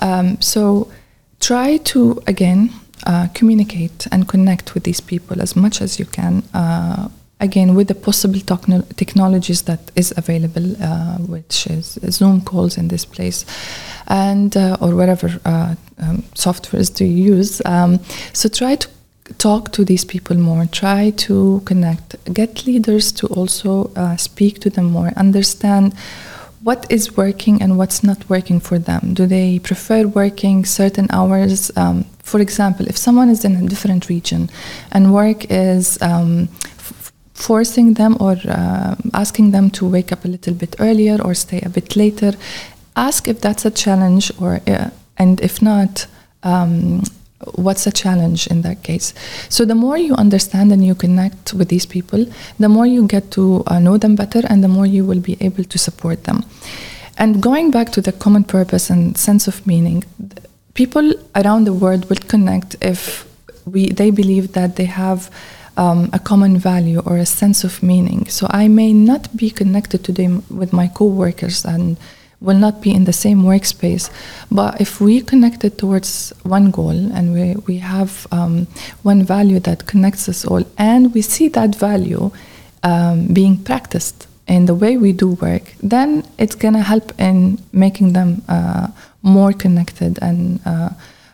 Um, 0.00 0.40
so, 0.40 0.90
try 1.40 1.76
to 1.78 2.22
again 2.26 2.70
uh, 3.06 3.28
communicate 3.34 4.06
and 4.10 4.26
connect 4.26 4.74
with 4.74 4.84
these 4.84 5.00
people 5.00 5.40
as 5.40 5.54
much 5.54 5.80
as 5.80 5.98
you 5.98 6.06
can. 6.06 6.42
Uh, 6.52 7.08
again 7.40 7.74
with 7.74 7.88
the 7.88 7.94
possible 7.94 8.40
techno- 8.40 8.86
technologies 8.96 9.62
that 9.62 9.90
is 9.96 10.14
available, 10.16 10.76
uh, 10.82 11.18
which 11.18 11.66
is 11.66 11.98
Zoom 12.10 12.40
calls 12.40 12.78
in 12.78 12.88
this 12.88 13.04
place, 13.04 13.44
and 14.08 14.56
uh, 14.56 14.76
or 14.80 14.94
whatever 14.94 15.28
uh, 15.44 15.74
um, 15.98 16.22
softwares 16.34 16.94
do 16.94 17.04
you 17.04 17.34
use. 17.36 17.60
Um, 17.64 18.00
so 18.32 18.48
try 18.48 18.76
to 18.76 18.88
talk 19.38 19.72
to 19.72 19.84
these 19.84 20.04
people 20.04 20.36
more. 20.36 20.66
Try 20.66 21.10
to 21.10 21.62
connect. 21.64 22.16
Get 22.32 22.66
leaders 22.66 23.12
to 23.12 23.26
also 23.28 23.90
uh, 23.96 24.16
speak 24.16 24.60
to 24.60 24.70
them 24.70 24.86
more. 24.86 25.12
Understand 25.16 25.94
what 26.62 26.86
is 26.90 27.16
working 27.16 27.60
and 27.60 27.76
what's 27.76 28.02
not 28.02 28.28
working 28.30 28.58
for 28.60 28.78
them. 28.78 29.12
Do 29.12 29.26
they 29.26 29.58
prefer 29.58 30.06
working 30.06 30.64
certain 30.64 31.06
hours? 31.10 31.70
Um, 31.76 32.04
for 32.22 32.40
example, 32.40 32.86
if 32.86 32.96
someone 32.96 33.28
is 33.28 33.44
in 33.44 33.56
a 33.56 33.68
different 33.68 34.08
region 34.08 34.48
and 34.92 35.12
work 35.12 35.50
is 35.50 36.00
um, 36.00 36.48
forcing 37.34 37.94
them 37.94 38.16
or 38.20 38.36
uh, 38.48 38.94
asking 39.12 39.50
them 39.50 39.68
to 39.70 39.86
wake 39.86 40.12
up 40.12 40.24
a 40.24 40.28
little 40.28 40.54
bit 40.54 40.76
earlier 40.78 41.20
or 41.22 41.34
stay 41.34 41.60
a 41.60 41.68
bit 41.68 41.96
later. 41.96 42.32
Ask 42.96 43.28
if 43.28 43.40
that's 43.40 43.64
a 43.64 43.70
challenge, 43.70 44.30
or 44.40 44.60
uh, 44.66 44.90
and 45.18 45.40
if 45.40 45.60
not, 45.60 46.06
um, 46.44 47.02
what's 47.54 47.86
a 47.86 47.92
challenge 47.92 48.46
in 48.46 48.62
that 48.62 48.82
case. 48.82 49.14
So 49.48 49.64
the 49.64 49.74
more 49.74 49.98
you 49.98 50.14
understand 50.14 50.72
and 50.72 50.84
you 50.84 50.94
connect 50.94 51.54
with 51.54 51.68
these 51.68 51.86
people, 51.86 52.26
the 52.58 52.68
more 52.68 52.86
you 52.86 53.06
get 53.06 53.30
to 53.32 53.62
uh, 53.66 53.78
know 53.78 53.98
them 53.98 54.16
better, 54.16 54.42
and 54.48 54.62
the 54.62 54.68
more 54.68 54.86
you 54.86 55.04
will 55.04 55.20
be 55.20 55.36
able 55.40 55.64
to 55.64 55.78
support 55.78 56.24
them. 56.24 56.44
And 57.16 57.42
going 57.42 57.70
back 57.70 57.90
to 57.92 58.00
the 58.00 58.12
common 58.12 58.44
purpose 58.44 58.90
and 58.90 59.16
sense 59.16 59.46
of 59.46 59.66
meaning, 59.66 60.04
people 60.74 61.14
around 61.34 61.64
the 61.64 61.72
world 61.72 62.10
will 62.10 62.22
connect 62.28 62.76
if 62.80 63.26
we 63.64 63.90
they 63.90 64.10
believe 64.10 64.52
that 64.52 64.76
they 64.76 64.84
have 64.84 65.30
um, 65.76 66.10
a 66.12 66.18
common 66.18 66.58
value 66.58 67.00
or 67.06 67.16
a 67.16 67.26
sense 67.26 67.64
of 67.64 67.82
meaning. 67.82 68.26
So 68.28 68.46
I 68.50 68.68
may 68.68 68.92
not 68.92 69.36
be 69.36 69.50
connected 69.50 70.04
to 70.04 70.12
them 70.12 70.42
with 70.50 70.72
my 70.72 70.88
co-workers 70.88 71.64
and 71.64 71.96
will 72.40 72.58
not 72.58 72.80
be 72.82 72.90
in 72.92 73.04
the 73.04 73.12
same 73.12 73.42
workspace. 73.42 74.10
But 74.50 74.80
if 74.80 75.00
we 75.00 75.20
connected 75.20 75.78
towards 75.78 76.32
one 76.42 76.70
goal 76.70 76.90
and 76.90 77.32
we, 77.32 77.54
we 77.66 77.78
have 77.78 78.26
um, 78.32 78.66
one 79.02 79.22
value 79.22 79.60
that 79.60 79.86
connects 79.86 80.28
us 80.28 80.44
all, 80.44 80.64
and 80.78 81.14
we 81.14 81.22
see 81.22 81.48
that 81.48 81.74
value 81.74 82.30
um, 82.82 83.28
being 83.28 83.56
practiced 83.62 84.26
in 84.46 84.66
the 84.66 84.74
way 84.74 84.96
we 84.96 85.12
do 85.12 85.30
work, 85.30 85.74
then 85.82 86.22
it's 86.38 86.54
going 86.54 86.74
to 86.74 86.82
help 86.82 87.12
in 87.18 87.58
making 87.72 88.12
them 88.12 88.42
uh, 88.48 88.88
more 89.22 89.52
connected 89.52 90.18
and 90.20 90.60
uh, 90.66 90.90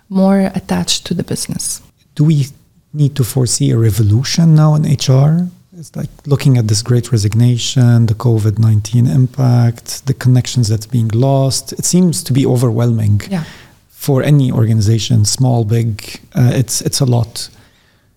more 0.08 0.50
attached 0.54 1.06
to 1.06 1.14
the 1.14 1.24
business. 1.24 1.82
Do 2.14 2.24
we 2.24 2.46
need 2.92 3.16
to 3.16 3.24
foresee 3.24 3.70
a 3.70 3.78
revolution 3.78 4.54
now 4.54 4.74
in 4.74 4.82
HR? 4.82 5.48
It's 5.78 5.94
like 5.94 6.11
looking 6.26 6.56
at 6.59 6.66
this 6.66 6.83
great 6.83 7.12
resignation, 7.12 8.06
the 8.06 8.14
COVID 8.14 8.59
19 8.59 9.06
impact, 9.06 10.06
the 10.06 10.14
connections 10.14 10.68
that's 10.68 10.87
being 10.87 11.09
lost. 11.09 11.72
It 11.72 11.85
seems 11.85 12.24
to 12.24 12.33
be 12.33 12.44
overwhelming 12.44 13.20
Yeah. 13.30 13.44
for 13.88 14.22
any 14.22 14.50
organization, 14.50 15.24
small, 15.24 15.64
big. 15.64 16.20
Uh, 16.35 16.50
it's, 16.54 16.80
it's 16.83 17.00
a 17.00 17.04
lot. 17.04 17.48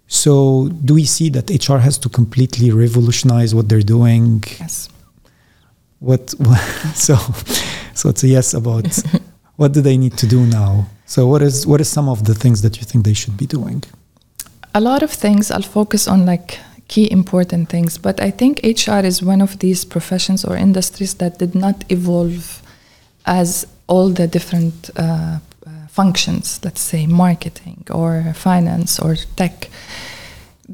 So, 0.07 0.69
do 0.83 0.95
we 0.95 1.05
see 1.05 1.29
that 1.29 1.49
HR 1.49 1.77
has 1.77 1.97
to 1.99 2.09
completely 2.09 2.71
revolutionize 2.71 3.53
what 3.53 3.69
they're 3.69 3.81
doing? 3.97 4.43
Yes. 4.59 4.89
What, 5.99 6.29
so, 6.95 7.15
so 7.93 8.09
it's 8.09 8.23
a 8.23 8.27
yes 8.27 8.53
about 8.53 8.87
what 9.57 9.73
do 9.73 9.81
they 9.81 9.97
need 9.97 10.17
to 10.17 10.27
do 10.27 10.45
now? 10.45 10.87
So, 11.05 11.27
what 11.27 11.41
is 11.43 11.67
what 11.67 11.79
is 11.81 11.87
some 11.89 12.09
of 12.09 12.25
the 12.25 12.33
things 12.33 12.61
that 12.63 12.77
you 12.77 12.83
think 12.83 13.05
they 13.05 13.13
should 13.13 13.37
be 13.37 13.45
doing? 13.45 13.83
a 14.75 14.81
lot 14.81 15.03
of 15.03 15.11
things 15.11 15.51
i'll 15.51 15.61
focus 15.79 16.07
on 16.07 16.25
like 16.25 16.57
key 16.93 17.08
important 17.12 17.69
things. 17.69 17.97
But 17.97 18.15
i 18.27 18.32
think 18.39 18.53
hr 18.63 19.03
is 19.12 19.17
one 19.34 19.41
of 19.47 19.51
these 19.63 19.82
professions 19.95 20.45
or 20.45 20.56
industries 20.67 21.13
that 21.15 21.39
did 21.43 21.53
not 21.56 21.77
evolve 21.89 22.62
as 23.41 23.65
all 23.88 24.10
the 24.19 24.27
different 24.27 24.75
uh, 24.95 25.03
uh, 25.03 25.38
functions 25.99 26.60
let's 26.65 26.84
say 26.91 27.08
marketing 27.08 27.79
or 27.99 28.12
finance 28.36 28.99
or 29.03 29.15
tech. 29.39 29.56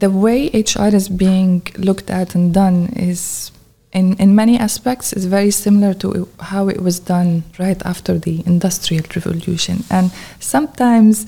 The 0.03 0.11
way 0.23 0.39
hr 0.49 0.91
is 1.01 1.07
being 1.25 1.53
looked 1.87 2.09
at 2.19 2.35
and 2.35 2.53
done 2.53 2.79
is 3.11 3.51
in, 3.91 4.07
in 4.17 4.35
many 4.35 4.55
aspects 4.59 5.13
is 5.13 5.25
very 5.25 5.51
similar 5.51 5.93
to 5.95 6.27
how 6.51 6.67
it 6.67 6.81
was 6.81 6.99
done 6.99 7.43
right 7.57 7.81
after 7.85 8.19
the 8.19 8.43
industrial 8.45 9.05
revolution. 9.15 9.83
And 9.89 10.11
sometimes 10.39 11.25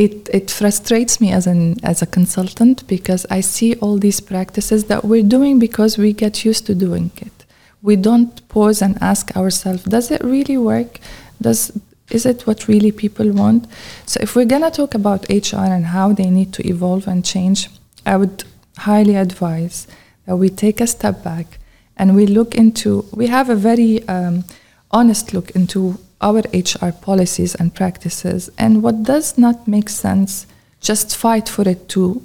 it, 0.00 0.30
it 0.32 0.50
frustrates 0.50 1.20
me 1.20 1.30
as 1.30 1.46
an 1.46 1.76
as 1.84 2.00
a 2.00 2.06
consultant 2.06 2.86
because 2.88 3.26
I 3.30 3.40
see 3.42 3.74
all 3.82 3.98
these 3.98 4.20
practices 4.20 4.84
that 4.84 5.04
we're 5.04 5.28
doing 5.36 5.58
because 5.58 5.98
we 5.98 6.14
get 6.14 6.42
used 6.42 6.64
to 6.66 6.74
doing 6.74 7.10
it. 7.16 7.44
We 7.82 7.96
don't 7.96 8.32
pause 8.48 8.80
and 8.80 8.96
ask 9.02 9.36
ourselves, 9.36 9.82
does 9.84 10.10
it 10.10 10.22
really 10.24 10.56
work? 10.56 11.00
Does 11.42 11.78
is 12.10 12.24
it 12.24 12.46
what 12.46 12.66
really 12.66 12.92
people 12.92 13.30
want? 13.30 13.66
So 14.06 14.18
if 14.22 14.34
we're 14.34 14.50
gonna 14.54 14.70
talk 14.70 14.94
about 14.94 15.28
HR 15.28 15.68
and 15.76 15.84
how 15.84 16.14
they 16.14 16.30
need 16.30 16.54
to 16.54 16.66
evolve 16.66 17.06
and 17.06 17.22
change, 17.22 17.68
I 18.06 18.16
would 18.16 18.44
highly 18.78 19.16
advise 19.16 19.86
that 20.24 20.36
we 20.36 20.48
take 20.48 20.80
a 20.80 20.86
step 20.86 21.22
back 21.22 21.58
and 21.98 22.16
we 22.16 22.24
look 22.26 22.54
into 22.54 23.04
we 23.12 23.26
have 23.26 23.50
a 23.50 23.54
very 23.68 24.08
um, 24.08 24.44
honest 24.90 25.34
look 25.34 25.50
into 25.50 25.98
our 26.20 26.42
HR 26.52 26.92
policies 26.92 27.54
and 27.54 27.74
practices, 27.74 28.50
and 28.58 28.82
what 28.82 29.02
does 29.02 29.38
not 29.38 29.66
make 29.66 29.88
sense, 29.88 30.46
just 30.80 31.16
fight 31.16 31.48
for 31.48 31.68
it 31.68 31.88
to 31.90 32.22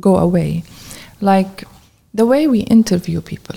go 0.00 0.16
away. 0.16 0.62
Like 1.20 1.64
the 2.14 2.26
way 2.26 2.46
we 2.46 2.60
interview 2.60 3.20
people. 3.20 3.56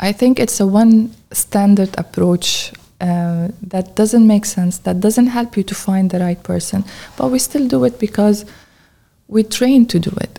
I 0.00 0.12
think 0.12 0.40
it's 0.40 0.60
a 0.60 0.66
one 0.66 1.14
standard 1.32 1.94
approach 1.98 2.72
uh, 3.00 3.48
that 3.62 3.94
doesn't 3.94 4.26
make 4.26 4.44
sense, 4.44 4.78
that 4.78 5.00
doesn't 5.00 5.28
help 5.28 5.56
you 5.56 5.62
to 5.64 5.74
find 5.74 6.10
the 6.10 6.18
right 6.20 6.42
person, 6.42 6.84
but 7.16 7.30
we 7.30 7.38
still 7.38 7.68
do 7.68 7.84
it 7.84 7.98
because 7.98 8.44
we 9.28 9.42
train 9.42 9.86
to 9.86 9.98
do 9.98 10.10
it. 10.20 10.38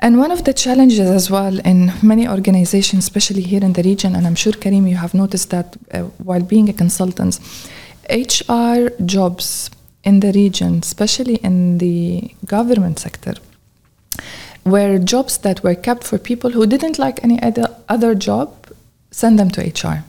And 0.00 0.18
one 0.18 0.30
of 0.30 0.44
the 0.44 0.52
challenges 0.52 1.10
as 1.10 1.30
well 1.30 1.58
in 1.60 1.92
many 2.02 2.28
organizations, 2.28 3.04
especially 3.04 3.42
here 3.42 3.64
in 3.64 3.72
the 3.72 3.82
region, 3.82 4.14
and 4.14 4.26
I'm 4.26 4.36
sure 4.36 4.52
Karim, 4.52 4.86
you 4.86 4.96
have 4.96 5.12
noticed 5.12 5.50
that 5.50 5.76
uh, 5.92 6.02
while 6.22 6.42
being 6.42 6.68
a 6.68 6.72
consultant, 6.72 7.40
HR 8.10 8.90
jobs 9.04 9.70
in 10.04 10.20
the 10.20 10.32
region, 10.32 10.78
especially 10.82 11.36
in 11.36 11.78
the 11.78 12.34
government 12.46 12.98
sector, 12.98 13.34
were 14.64 14.98
jobs 14.98 15.38
that 15.38 15.62
were 15.62 15.74
kept 15.74 16.04
for 16.04 16.18
people 16.18 16.50
who 16.50 16.66
didn't 16.66 16.98
like 16.98 17.22
any 17.22 17.40
other, 17.42 17.74
other 17.88 18.14
job, 18.14 18.54
send 19.10 19.38
them 19.38 19.50
to 19.50 19.60
HR. 19.62 20.04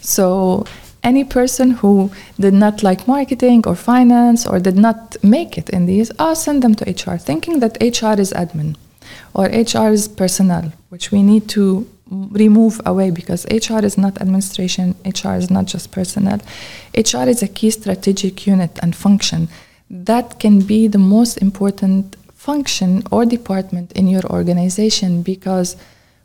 So 0.00 0.64
any 1.02 1.24
person 1.24 1.70
who 1.70 2.10
did 2.38 2.54
not 2.54 2.82
like 2.82 3.06
marketing 3.06 3.64
or 3.66 3.74
finance 3.74 4.46
or 4.46 4.58
did 4.58 4.76
not 4.76 5.16
make 5.22 5.56
it 5.56 5.70
in 5.70 5.86
these, 5.86 6.10
I'll 6.18 6.36
send 6.36 6.62
them 6.62 6.74
to 6.76 6.84
HR, 6.84 7.16
thinking 7.16 7.60
that 7.60 7.80
HR 7.80 8.20
is 8.20 8.32
admin 8.32 8.76
or 9.34 9.46
HR 9.46 9.92
is 9.92 10.08
personnel, 10.08 10.72
which 10.88 11.10
we 11.10 11.22
need 11.22 11.48
to 11.50 11.88
remove 12.10 12.80
away 12.86 13.10
because 13.10 13.46
HR 13.46 13.84
is 13.84 13.98
not 13.98 14.20
administration, 14.20 14.94
HR 15.04 15.34
is 15.34 15.50
not 15.50 15.66
just 15.66 15.90
personnel. 15.90 16.40
HR 16.96 17.28
is 17.28 17.42
a 17.42 17.48
key 17.48 17.70
strategic 17.70 18.46
unit 18.46 18.78
and 18.82 18.94
function 18.94 19.48
that 19.90 20.38
can 20.38 20.60
be 20.60 20.86
the 20.86 20.98
most 20.98 21.38
important 21.38 22.16
function 22.34 23.02
or 23.10 23.24
department 23.24 23.92
in 23.92 24.08
your 24.08 24.24
organization 24.26 25.22
because 25.22 25.76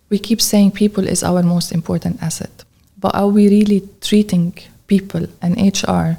we 0.09 0.19
keep 0.19 0.41
saying 0.41 0.71
people 0.71 1.07
is 1.07 1.23
our 1.23 1.43
most 1.43 1.71
important 1.71 2.21
asset. 2.21 2.63
But 2.99 3.15
are 3.15 3.27
we 3.27 3.49
really 3.49 3.87
treating 4.01 4.53
people 4.87 5.27
and 5.41 5.57
HR 5.57 6.17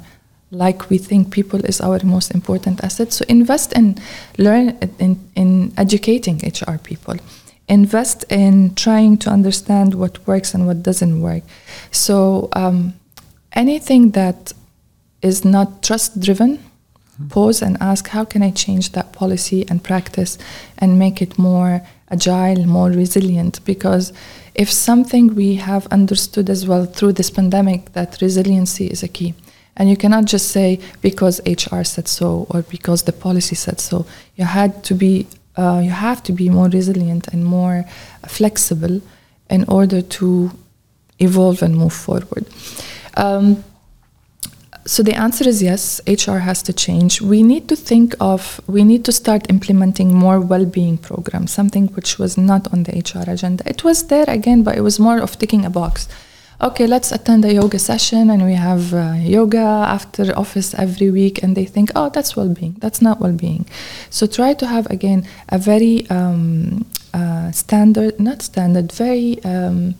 like 0.51 0.89
we 0.89 0.97
think 0.97 1.31
people 1.31 1.63
is 1.65 1.81
our 1.81 1.99
most 2.03 2.31
important 2.31 2.83
asset? 2.83 3.13
So 3.13 3.25
invest 3.29 3.73
in 3.73 3.97
learn 4.37 4.77
in, 4.99 5.19
in 5.35 5.73
educating 5.77 6.37
HR 6.37 6.77
people 6.77 7.15
invest 7.67 8.25
in 8.29 8.75
trying 8.75 9.17
to 9.17 9.29
understand 9.29 9.95
what 9.95 10.25
works 10.27 10.53
and 10.53 10.67
what 10.67 10.83
doesn't 10.83 11.21
work. 11.21 11.43
So 11.91 12.49
um, 12.53 12.93
anything 13.53 14.11
that 14.11 14.53
is 15.21 15.43
not 15.43 15.81
trust 15.81 16.19
driven, 16.19 16.63
pause 17.29 17.61
and 17.61 17.77
ask 17.79 18.09
how 18.09 18.25
can 18.25 18.43
I 18.43 18.51
change 18.51 18.91
that 18.91 19.13
policy 19.13 19.65
and 19.69 19.83
practice 19.83 20.37
and 20.77 20.99
make 20.99 21.21
it 21.21 21.39
more 21.39 21.81
agile, 22.09 22.65
more 22.65 22.89
resilient. 22.89 23.63
Because 23.65 24.13
if 24.53 24.71
something 24.71 25.35
we 25.35 25.55
have 25.55 25.87
understood 25.87 26.49
as 26.49 26.67
well 26.67 26.85
through 26.85 27.13
this 27.13 27.29
pandemic, 27.29 27.93
that 27.93 28.21
resiliency 28.21 28.87
is 28.87 29.03
a 29.03 29.07
key. 29.07 29.33
And 29.77 29.89
you 29.89 29.97
cannot 29.97 30.25
just 30.25 30.49
say 30.49 30.79
because 31.01 31.41
HR 31.45 31.83
said 31.83 32.07
so 32.07 32.47
or 32.49 32.61
because 32.61 33.03
the 33.03 33.11
policy 33.11 33.55
said 33.55 33.79
so. 33.79 34.05
You 34.35 34.45
had 34.45 34.83
to 34.85 34.93
be, 34.93 35.27
uh, 35.57 35.81
you 35.83 35.91
have 35.91 36.21
to 36.23 36.31
be 36.31 36.49
more 36.49 36.67
resilient 36.69 37.27
and 37.29 37.45
more 37.45 37.85
flexible 38.27 39.01
in 39.49 39.63
order 39.67 40.01
to 40.01 40.51
evolve 41.19 41.61
and 41.61 41.75
move 41.75 41.93
forward. 41.93 42.45
Um, 43.15 43.63
so 44.87 45.01
the 45.01 45.13
answer 45.13 45.47
is 45.47 45.63
yes, 45.63 45.99
HR 46.07 46.37
has 46.37 46.61
to 46.63 46.73
change. 46.73 47.19
We 47.19 47.41
need 47.41 47.67
to 47.69 47.75
think 47.75 48.13
of, 48.19 48.61
we 48.67 48.83
need 48.83 49.03
to 49.05 49.11
start 49.11 49.49
implementing 49.49 50.13
more 50.13 50.39
well 50.39 50.65
being 50.65 50.97
programs, 50.97 51.51
something 51.51 51.87
which 51.89 52.19
was 52.19 52.37
not 52.37 52.71
on 52.71 52.83
the 52.83 52.91
HR 52.91 53.29
agenda. 53.29 53.67
It 53.67 53.83
was 53.83 54.07
there 54.07 54.29
again, 54.29 54.61
but 54.61 54.77
it 54.77 54.81
was 54.81 54.99
more 54.99 55.19
of 55.19 55.39
ticking 55.39 55.65
a 55.65 55.71
box. 55.71 56.07
Okay, 56.61 56.87
let's 56.87 57.11
attend 57.11 57.43
a 57.43 57.53
yoga 57.53 57.77
session 57.77 58.29
and 58.29 58.45
we 58.45 58.53
have 58.53 58.93
uh, 58.93 59.13
yoga 59.19 59.57
after 59.59 60.33
office 60.37 60.73
every 60.73 61.11
week, 61.11 61.43
and 61.43 61.55
they 61.55 61.65
think, 61.65 61.91
oh, 61.95 62.09
that's 62.09 62.35
well 62.35 62.47
being. 62.47 62.77
That's 62.79 63.01
not 63.01 63.19
well 63.19 63.33
being. 63.33 63.65
So 64.09 64.25
try 64.25 64.53
to 64.53 64.65
have 64.65 64.85
again 64.87 65.27
a 65.49 65.57
very 65.57 66.09
um, 66.09 66.85
uh, 67.13 67.51
standard, 67.51 68.19
not 68.19 68.41
standard, 68.41 68.93
very 68.93 69.43
um, 69.43 69.95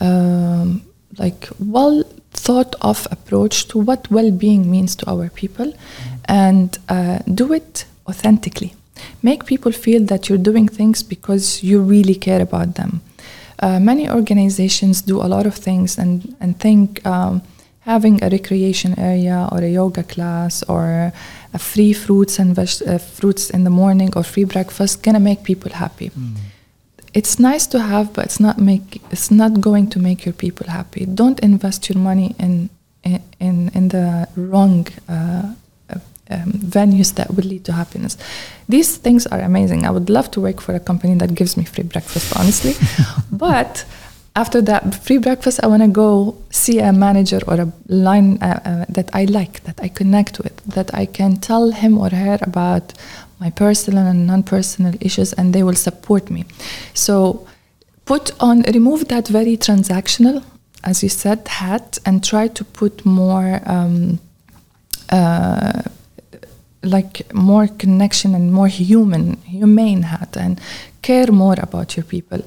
um, 0.00 0.82
like 1.18 1.48
well 1.58 2.04
thought 2.30 2.74
of 2.80 3.06
approach 3.10 3.66
to 3.68 3.78
what 3.78 4.10
well-being 4.10 4.70
means 4.70 4.94
to 4.96 5.10
our 5.10 5.28
people 5.30 5.72
and 6.26 6.78
uh, 6.88 7.18
do 7.34 7.52
it 7.52 7.84
authentically 8.06 8.74
make 9.22 9.44
people 9.46 9.72
feel 9.72 10.04
that 10.04 10.28
you're 10.28 10.38
doing 10.38 10.68
things 10.68 11.02
because 11.02 11.62
you 11.62 11.80
really 11.80 12.14
care 12.14 12.40
about 12.40 12.74
them 12.74 13.00
uh, 13.60 13.78
many 13.80 14.08
organizations 14.08 15.02
do 15.02 15.20
a 15.20 15.28
lot 15.28 15.46
of 15.46 15.54
things 15.54 15.98
and, 15.98 16.36
and 16.40 16.58
think 16.58 17.04
um, 17.06 17.42
having 17.80 18.22
a 18.22 18.28
recreation 18.28 18.98
area 18.98 19.48
or 19.52 19.58
a 19.58 19.68
yoga 19.68 20.02
class 20.02 20.62
or 20.64 21.12
a 21.54 21.58
free 21.58 21.92
fruits 21.92 22.38
and 22.38 22.54
veg- 22.54 22.82
uh, 22.86 22.98
fruits 22.98 23.50
in 23.50 23.64
the 23.64 23.70
morning 23.70 24.10
or 24.16 24.22
free 24.22 24.44
breakfast 24.44 25.02
gonna 25.02 25.20
make 25.20 25.42
people 25.42 25.72
happy 25.72 26.10
mm 26.10 26.36
it's 27.14 27.38
nice 27.38 27.66
to 27.66 27.80
have, 27.80 28.12
but 28.12 28.26
it's 28.26 28.40
not 28.40 28.58
make 28.58 29.00
it's 29.10 29.30
not 29.30 29.60
going 29.60 29.88
to 29.90 29.98
make 29.98 30.24
your 30.26 30.34
people 30.34 30.66
happy. 30.68 31.06
Don't 31.06 31.40
invest 31.40 31.88
your 31.88 31.98
money 31.98 32.34
in 32.38 32.70
in 33.40 33.70
in 33.74 33.88
the 33.88 34.28
wrong 34.36 34.86
uh, 35.08 35.54
um, 36.30 36.52
venues 36.52 37.14
that 37.14 37.34
will 37.34 37.44
lead 37.44 37.64
to 37.64 37.72
happiness. 37.72 38.16
These 38.68 38.96
things 38.98 39.26
are 39.26 39.40
amazing. 39.40 39.86
I 39.86 39.90
would 39.90 40.10
love 40.10 40.30
to 40.32 40.40
work 40.40 40.60
for 40.60 40.74
a 40.74 40.80
company 40.80 41.14
that 41.16 41.34
gives 41.34 41.56
me 41.56 41.64
free 41.64 41.84
breakfast, 41.84 42.36
honestly, 42.36 42.74
but. 43.32 43.84
After 44.36 44.62
that 44.62 44.94
free 45.02 45.18
breakfast, 45.18 45.58
I 45.64 45.66
want 45.66 45.82
to 45.82 45.88
go 45.88 46.36
see 46.50 46.78
a 46.78 46.92
manager 46.92 47.40
or 47.48 47.54
a 47.54 47.72
line 47.88 48.38
uh, 48.40 48.60
uh, 48.64 48.84
that 48.88 49.10
I 49.12 49.24
like, 49.24 49.64
that 49.64 49.80
I 49.82 49.88
connect 49.88 50.38
with, 50.38 50.56
that 50.64 50.94
I 50.94 51.06
can 51.06 51.38
tell 51.38 51.72
him 51.72 51.98
or 51.98 52.10
her 52.10 52.38
about 52.42 52.94
my 53.40 53.50
personal 53.50 54.06
and 54.06 54.26
non-personal 54.26 54.94
issues 55.00 55.32
and 55.32 55.52
they 55.52 55.62
will 55.62 55.74
support 55.74 56.30
me 56.30 56.44
so 56.94 57.46
put 58.04 58.30
on 58.40 58.62
remove 58.74 59.08
that 59.08 59.28
very 59.28 59.56
transactional 59.56 60.42
as 60.84 61.02
you 61.02 61.08
said 61.08 61.46
hat 61.46 61.98
and 62.04 62.24
try 62.24 62.48
to 62.48 62.64
put 62.64 63.04
more 63.04 63.60
um, 63.66 64.18
uh, 65.10 65.82
like 66.82 67.32
more 67.34 67.66
connection 67.66 68.34
and 68.34 68.52
more 68.52 68.68
human 68.68 69.36
humane 69.42 70.02
hat 70.02 70.36
and 70.36 70.60
care 71.02 71.32
more 71.32 71.56
about 71.58 71.96
your 71.96 72.04
people 72.04 72.42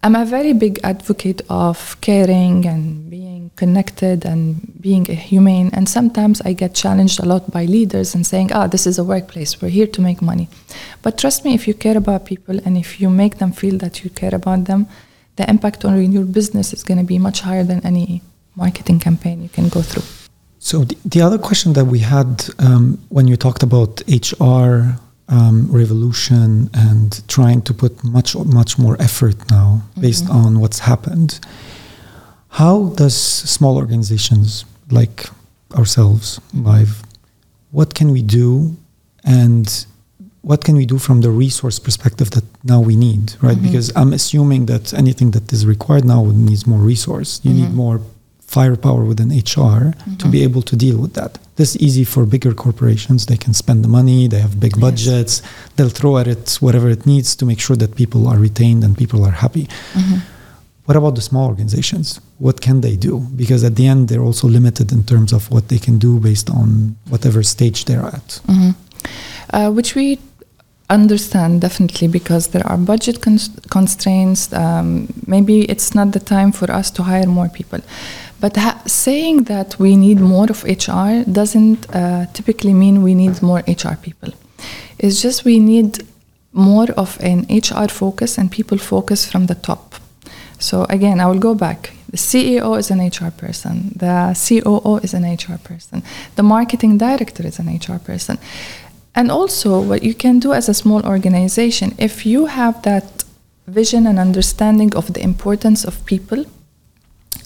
I'm 0.00 0.14
a 0.14 0.24
very 0.24 0.52
big 0.52 0.78
advocate 0.84 1.42
of 1.50 2.00
caring 2.00 2.64
and 2.66 3.10
being 3.10 3.50
connected 3.56 4.24
and 4.24 4.80
being 4.80 5.04
humane. 5.04 5.70
And 5.72 5.88
sometimes 5.88 6.40
I 6.42 6.52
get 6.52 6.72
challenged 6.74 7.18
a 7.18 7.26
lot 7.26 7.50
by 7.50 7.64
leaders 7.64 8.14
and 8.14 8.24
saying, 8.24 8.52
ah, 8.52 8.68
this 8.68 8.86
is 8.86 8.98
a 8.98 9.04
workplace, 9.04 9.60
we're 9.60 9.70
here 9.70 9.88
to 9.88 10.00
make 10.00 10.22
money. 10.22 10.48
But 11.02 11.18
trust 11.18 11.44
me, 11.44 11.54
if 11.54 11.66
you 11.66 11.74
care 11.74 11.96
about 11.96 12.26
people 12.26 12.60
and 12.64 12.78
if 12.78 13.00
you 13.00 13.10
make 13.10 13.38
them 13.38 13.50
feel 13.50 13.76
that 13.78 14.04
you 14.04 14.10
care 14.10 14.34
about 14.34 14.66
them, 14.66 14.86
the 15.34 15.50
impact 15.50 15.84
on 15.84 16.12
your 16.12 16.24
business 16.24 16.72
is 16.72 16.84
going 16.84 16.98
to 16.98 17.04
be 17.04 17.18
much 17.18 17.40
higher 17.40 17.64
than 17.64 17.84
any 17.84 18.22
marketing 18.54 19.00
campaign 19.00 19.42
you 19.42 19.48
can 19.48 19.68
go 19.68 19.82
through. 19.82 20.17
So, 20.68 20.84
the, 20.84 20.98
the 21.06 21.22
other 21.22 21.38
question 21.38 21.72
that 21.72 21.86
we 21.86 22.00
had 22.00 22.44
um, 22.58 22.98
when 23.08 23.26
you 23.26 23.38
talked 23.38 23.62
about 23.62 24.02
HR 24.06 25.00
um, 25.30 25.66
revolution 25.72 26.68
and 26.74 27.26
trying 27.26 27.62
to 27.62 27.72
put 27.72 28.04
much 28.04 28.36
much 28.36 28.78
more 28.78 28.94
effort 29.00 29.36
now 29.50 29.80
based 29.98 30.26
mm-hmm. 30.26 30.46
on 30.46 30.60
what's 30.60 30.80
happened. 30.80 31.40
How 32.60 32.90
does 33.02 33.16
small 33.56 33.78
organizations 33.78 34.66
like 34.90 35.30
ourselves, 35.74 36.38
Live, 36.52 37.02
what 37.70 37.94
can 37.94 38.08
we 38.12 38.20
do, 38.20 38.76
and 39.24 39.66
what 40.42 40.64
can 40.66 40.76
we 40.76 40.84
do 40.84 40.98
from 40.98 41.22
the 41.22 41.30
resource 41.30 41.78
perspective 41.78 42.28
that 42.32 42.44
now 42.62 42.80
we 42.82 42.94
need, 42.94 43.24
right? 43.40 43.56
Mm-hmm. 43.56 43.66
Because 43.68 43.90
I'm 43.96 44.12
assuming 44.12 44.66
that 44.66 44.92
anything 44.92 45.30
that 45.30 45.50
is 45.50 45.64
required 45.64 46.04
now 46.04 46.24
needs 46.26 46.66
more 46.66 46.82
resource. 46.92 47.40
You 47.42 47.52
mm-hmm. 47.52 47.60
need 47.60 47.72
more 47.72 48.02
firepower 48.48 49.04
within 49.04 49.28
HR 49.28 49.92
mm-hmm. 49.92 50.16
to 50.16 50.26
be 50.28 50.42
able 50.42 50.62
to 50.62 50.74
deal 50.74 50.98
with 50.98 51.12
that. 51.12 51.38
This 51.56 51.76
is 51.76 51.82
easy 51.82 52.04
for 52.04 52.24
bigger 52.24 52.54
corporations. 52.54 53.26
They 53.26 53.36
can 53.36 53.52
spend 53.52 53.84
the 53.84 53.88
money, 53.88 54.26
they 54.26 54.40
have 54.40 54.58
big 54.58 54.80
budgets, 54.80 55.34
yes. 55.42 55.70
they'll 55.76 55.96
throw 56.00 56.16
at 56.16 56.26
it 56.26 56.56
whatever 56.60 56.88
it 56.88 57.04
needs 57.04 57.36
to 57.36 57.44
make 57.44 57.60
sure 57.60 57.76
that 57.76 57.94
people 57.94 58.26
are 58.26 58.38
retained 58.38 58.82
and 58.84 58.96
people 58.96 59.22
are 59.28 59.36
happy. 59.44 59.66
Mm-hmm. 59.92 60.18
What 60.86 60.96
about 60.96 61.14
the 61.16 61.20
small 61.20 61.46
organizations? 61.48 62.20
What 62.38 62.62
can 62.62 62.80
they 62.80 62.96
do? 62.96 63.20
Because 63.42 63.62
at 63.64 63.76
the 63.76 63.86
end, 63.86 64.08
they're 64.08 64.26
also 64.30 64.48
limited 64.48 64.92
in 64.92 65.04
terms 65.04 65.34
of 65.34 65.50
what 65.50 65.68
they 65.68 65.78
can 65.78 65.98
do 65.98 66.18
based 66.18 66.48
on 66.48 66.96
whatever 67.10 67.42
stage 67.42 67.84
they're 67.84 68.06
at. 68.06 68.40
Mm-hmm. 68.48 68.70
Uh, 69.50 69.70
which 69.70 69.94
we 69.94 70.18
understand 70.90 71.60
definitely 71.60 72.08
because 72.08 72.48
there 72.48 72.66
are 72.66 72.78
budget 72.78 73.20
constraints. 73.70 74.52
Um, 74.52 75.08
maybe 75.26 75.62
it's 75.72 75.94
not 75.94 76.12
the 76.12 76.20
time 76.20 76.52
for 76.52 76.70
us 76.70 76.90
to 76.92 77.02
hire 77.02 77.26
more 77.26 77.48
people. 77.50 77.80
But 78.40 78.56
ha- 78.56 78.82
saying 78.86 79.44
that 79.44 79.78
we 79.78 79.96
need 79.96 80.20
more 80.20 80.46
of 80.50 80.64
HR 80.64 81.24
doesn't 81.30 81.94
uh, 81.94 82.26
typically 82.32 82.72
mean 82.72 83.02
we 83.02 83.14
need 83.14 83.42
more 83.42 83.62
HR 83.66 83.96
people. 84.00 84.32
It's 84.98 85.20
just 85.22 85.44
we 85.44 85.58
need 85.58 86.04
more 86.52 86.90
of 86.96 87.18
an 87.20 87.46
HR 87.48 87.88
focus 87.88 88.38
and 88.38 88.50
people 88.50 88.78
focus 88.78 89.30
from 89.30 89.46
the 89.46 89.54
top. 89.54 89.94
So 90.58 90.84
again, 90.84 91.20
I 91.20 91.26
will 91.26 91.38
go 91.38 91.54
back. 91.54 91.92
The 92.10 92.16
CEO 92.16 92.78
is 92.78 92.90
an 92.90 93.00
HR 93.00 93.30
person. 93.30 93.92
The 93.94 94.34
COO 94.34 94.96
is 94.98 95.14
an 95.14 95.24
HR 95.24 95.58
person. 95.58 96.02
The 96.36 96.42
marketing 96.42 96.98
director 96.98 97.46
is 97.46 97.58
an 97.58 97.68
HR 97.68 97.98
person. 97.98 98.38
And 99.14 99.30
also, 99.30 99.80
what 99.80 100.02
you 100.02 100.14
can 100.14 100.38
do 100.38 100.52
as 100.52 100.68
a 100.68 100.74
small 100.74 101.04
organization, 101.04 101.94
if 101.98 102.24
you 102.24 102.46
have 102.46 102.82
that 102.82 103.24
vision 103.66 104.06
and 104.06 104.18
understanding 104.18 104.94
of 104.94 105.12
the 105.12 105.22
importance 105.22 105.84
of 105.84 106.04
people 106.06 106.44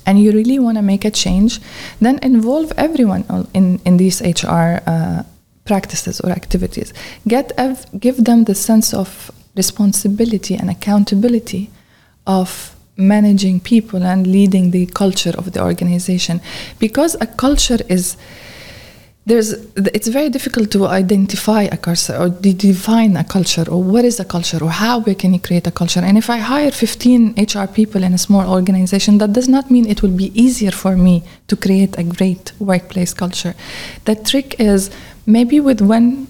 and 0.07 0.21
you 0.21 0.33
really 0.33 0.59
want 0.59 0.77
to 0.77 0.83
make 0.83 1.05
a 1.05 1.11
change, 1.11 1.61
then 2.01 2.19
involve 2.23 2.73
everyone 2.77 3.25
in, 3.55 3.81
in 3.85 3.97
these 3.97 4.21
HR 4.21 4.81
uh, 4.87 5.23
practices 5.65 6.21
or 6.21 6.31
activities. 6.31 6.93
Get 7.27 7.53
ev- 7.57 7.87
give 7.99 8.25
them 8.25 8.45
the 8.45 8.55
sense 8.55 8.93
of 8.93 9.31
responsibility 9.57 10.55
and 10.55 10.71
accountability 10.71 11.71
of 12.27 12.75
managing 12.97 13.61
people 13.61 14.03
and 14.03 14.27
leading 14.27 14.71
the 14.71 14.87
culture 14.87 15.33
of 15.37 15.53
the 15.53 15.62
organization 15.62 16.41
because 16.79 17.17
a 17.21 17.27
culture 17.27 17.79
is 17.88 18.17
there's 19.25 19.53
it's 19.77 20.09
very 20.09 20.29
difficult 20.29 20.71
to 20.73 20.87
identify 20.87 21.63
a 21.63 21.77
culture 21.77 22.17
or 22.17 22.29
define 22.29 23.17
a 23.17 23.23
culture 23.23 23.65
or 23.71 23.81
what 23.83 24.05
is 24.05 24.19
a 24.19 24.25
culture 24.25 24.59
or 24.63 24.71
how 24.71 24.99
we 24.99 25.15
can 25.15 25.39
create 25.39 25.67
a 25.67 25.71
culture? 25.71 26.01
And 26.01 26.19
if 26.19 26.29
i 26.29 26.39
hire 26.39 26.73
15 26.73 27.35
hr 27.39 27.67
people 27.73 28.03
in 28.03 28.15
a 28.15 28.19
small 28.19 28.51
organization 28.51 29.19
that 29.19 29.33
does 29.33 29.49
not 29.49 29.71
mean 29.71 29.89
it 29.89 30.03
will 30.03 30.17
be 30.17 30.33
easier 30.41 30.73
for 30.73 30.97
me 30.97 31.23
to 31.47 31.57
create 31.57 31.97
a 31.99 32.03
great 32.03 32.53
workplace 32.59 33.15
culture. 33.15 33.55
The 34.07 34.17
trick 34.17 34.57
is 34.59 34.91
maybe 35.25 35.61
with 35.61 35.81
one 35.81 36.27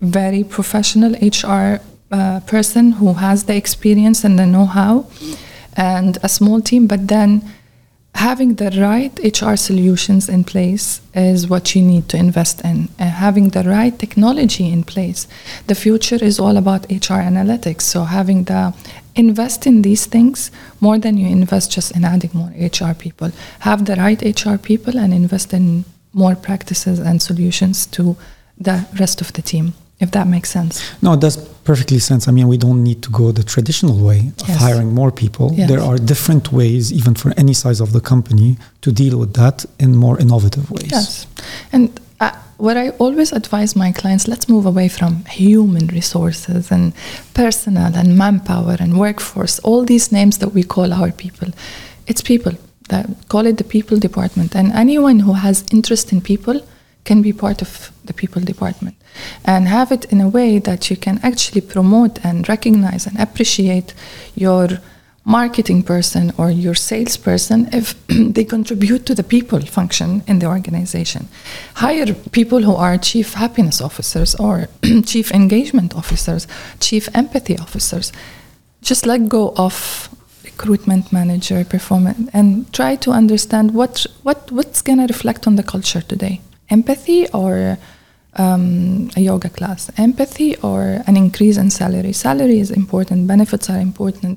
very 0.00 0.42
professional 0.42 1.12
hr 1.12 1.80
uh, 2.10 2.40
person 2.40 2.92
who 2.92 3.12
has 3.14 3.44
the 3.44 3.56
experience 3.56 4.24
and 4.24 4.38
the 4.38 4.46
know-how 4.46 5.06
and 5.76 6.18
a 6.22 6.28
small 6.28 6.60
team 6.60 6.88
but 6.88 7.06
then 7.06 7.42
having 8.14 8.54
the 8.54 8.70
right 8.80 9.12
HR 9.22 9.56
solutions 9.56 10.28
in 10.28 10.44
place 10.44 11.00
is 11.14 11.48
what 11.48 11.74
you 11.74 11.82
need 11.82 12.08
to 12.08 12.16
invest 12.16 12.60
in. 12.62 12.88
And 12.98 13.10
having 13.10 13.50
the 13.50 13.64
right 13.64 13.98
technology 13.98 14.70
in 14.70 14.84
place. 14.84 15.26
The 15.66 15.74
future 15.74 16.24
is 16.24 16.38
all 16.38 16.56
about 16.56 16.90
HR 16.90 17.20
analytics. 17.32 17.82
So 17.82 18.04
having 18.04 18.44
the 18.44 18.74
invest 19.14 19.66
in 19.66 19.82
these 19.82 20.06
things 20.06 20.50
more 20.80 20.98
than 20.98 21.18
you 21.18 21.28
invest 21.28 21.70
just 21.70 21.94
in 21.96 22.04
adding 22.04 22.30
more 22.34 22.52
HR 22.56 22.94
people. 22.94 23.30
Have 23.60 23.84
the 23.84 23.96
right 23.96 24.20
HR 24.22 24.56
people 24.56 24.98
and 24.98 25.12
invest 25.12 25.52
in 25.52 25.84
more 26.12 26.34
practices 26.34 26.98
and 26.98 27.20
solutions 27.20 27.86
to 27.86 28.16
the 28.56 28.86
rest 28.98 29.20
of 29.20 29.32
the 29.32 29.42
team. 29.42 29.74
If 30.00 30.10
that 30.10 30.26
makes 30.26 30.50
sense. 30.50 30.82
No, 31.02 31.12
it 31.12 31.20
does 31.20 31.36
perfectly 31.64 31.98
sense. 31.98 32.28
I 32.28 32.32
mean, 32.32 32.48
we 32.48 32.56
don't 32.58 32.82
need 32.82 33.00
to 33.02 33.10
go 33.10 33.32
the 33.32 33.42
traditional 33.44 33.96
way 33.96 34.32
of 34.40 34.48
Yes. 34.48 34.58
hiring 34.60 34.94
more 34.94 35.10
people. 35.12 35.52
Yes. 35.54 35.68
There 35.68 35.80
are 35.80 35.96
different 35.98 36.52
ways, 36.52 36.92
even 36.92 37.14
for 37.14 37.32
any 37.36 37.54
size 37.54 37.80
of 37.80 37.92
the 37.92 38.00
company, 38.00 38.56
to 38.82 38.92
deal 38.92 39.16
with 39.18 39.32
that 39.34 39.64
in 39.78 39.96
more 39.96 40.18
innovative 40.20 40.70
ways. 40.70 40.90
Yes. 40.92 41.26
And 41.72 41.88
uh, 42.20 42.32
what 42.58 42.76
I 42.76 42.90
always 42.98 43.32
advise 43.32 43.74
my 43.76 43.92
clients 43.92 44.26
let's 44.28 44.48
move 44.48 44.66
away 44.66 44.88
from 44.88 45.24
human 45.26 45.86
resources 45.88 46.70
and 46.70 46.92
personnel 47.32 47.94
and 47.94 48.16
manpower 48.18 48.76
and 48.80 48.98
workforce, 48.98 49.58
all 49.60 49.84
these 49.84 50.10
names 50.12 50.38
that 50.38 50.52
we 50.54 50.62
call 50.62 50.92
our 50.92 51.12
people. 51.12 51.48
It's 52.06 52.20
people. 52.22 52.52
That, 52.90 53.06
call 53.28 53.46
it 53.46 53.56
the 53.56 53.64
people 53.64 53.98
department. 53.98 54.54
And 54.54 54.70
anyone 54.72 55.20
who 55.20 55.32
has 55.32 55.64
interest 55.72 56.12
in 56.12 56.20
people 56.20 56.60
can 57.04 57.22
be 57.22 57.32
part 57.32 57.62
of 57.62 57.92
the 58.04 58.12
people 58.12 58.42
department 58.42 58.96
and 59.44 59.68
have 59.68 59.92
it 59.92 60.04
in 60.06 60.20
a 60.20 60.28
way 60.28 60.58
that 60.58 60.90
you 60.90 60.96
can 60.96 61.20
actually 61.22 61.60
promote 61.60 62.24
and 62.24 62.48
recognize 62.48 63.06
and 63.06 63.18
appreciate 63.20 63.94
your 64.34 64.68
marketing 65.24 65.82
person 65.82 66.32
or 66.36 66.50
your 66.50 66.74
salesperson 66.74 67.68
if 67.72 67.94
they 68.08 68.44
contribute 68.44 69.06
to 69.06 69.14
the 69.14 69.22
people 69.22 69.60
function 69.60 70.22
in 70.26 70.38
the 70.38 70.46
organization. 70.46 71.28
Hire 71.74 72.12
people 72.32 72.62
who 72.62 72.74
are 72.74 72.98
chief 72.98 73.34
happiness 73.34 73.80
officers 73.80 74.34
or 74.34 74.68
chief 75.06 75.32
engagement 75.32 75.94
officers, 75.94 76.46
chief 76.78 77.08
empathy 77.14 77.58
officers. 77.58 78.12
Just 78.82 79.06
let 79.06 79.28
go 79.28 79.54
of 79.56 80.10
recruitment 80.44 81.10
manager 81.10 81.64
performance 81.64 82.28
and 82.34 82.70
try 82.72 82.96
to 82.96 83.10
understand 83.10 83.72
what 83.74 84.06
what 84.22 84.52
what's 84.52 84.82
going 84.82 84.98
to 84.98 85.06
reflect 85.06 85.46
on 85.46 85.56
the 85.56 85.62
culture 85.62 86.02
today. 86.02 86.40
Empathy 86.78 87.20
or 87.40 87.54
um, 88.42 89.10
a 89.16 89.20
yoga 89.30 89.48
class, 89.58 89.80
empathy 90.06 90.50
or 90.68 90.80
an 91.08 91.16
increase 91.24 91.56
in 91.64 91.68
salary. 91.70 92.12
Salary 92.28 92.58
is 92.64 92.70
important, 92.82 93.18
benefits 93.34 93.66
are 93.72 93.80
important, 93.90 94.34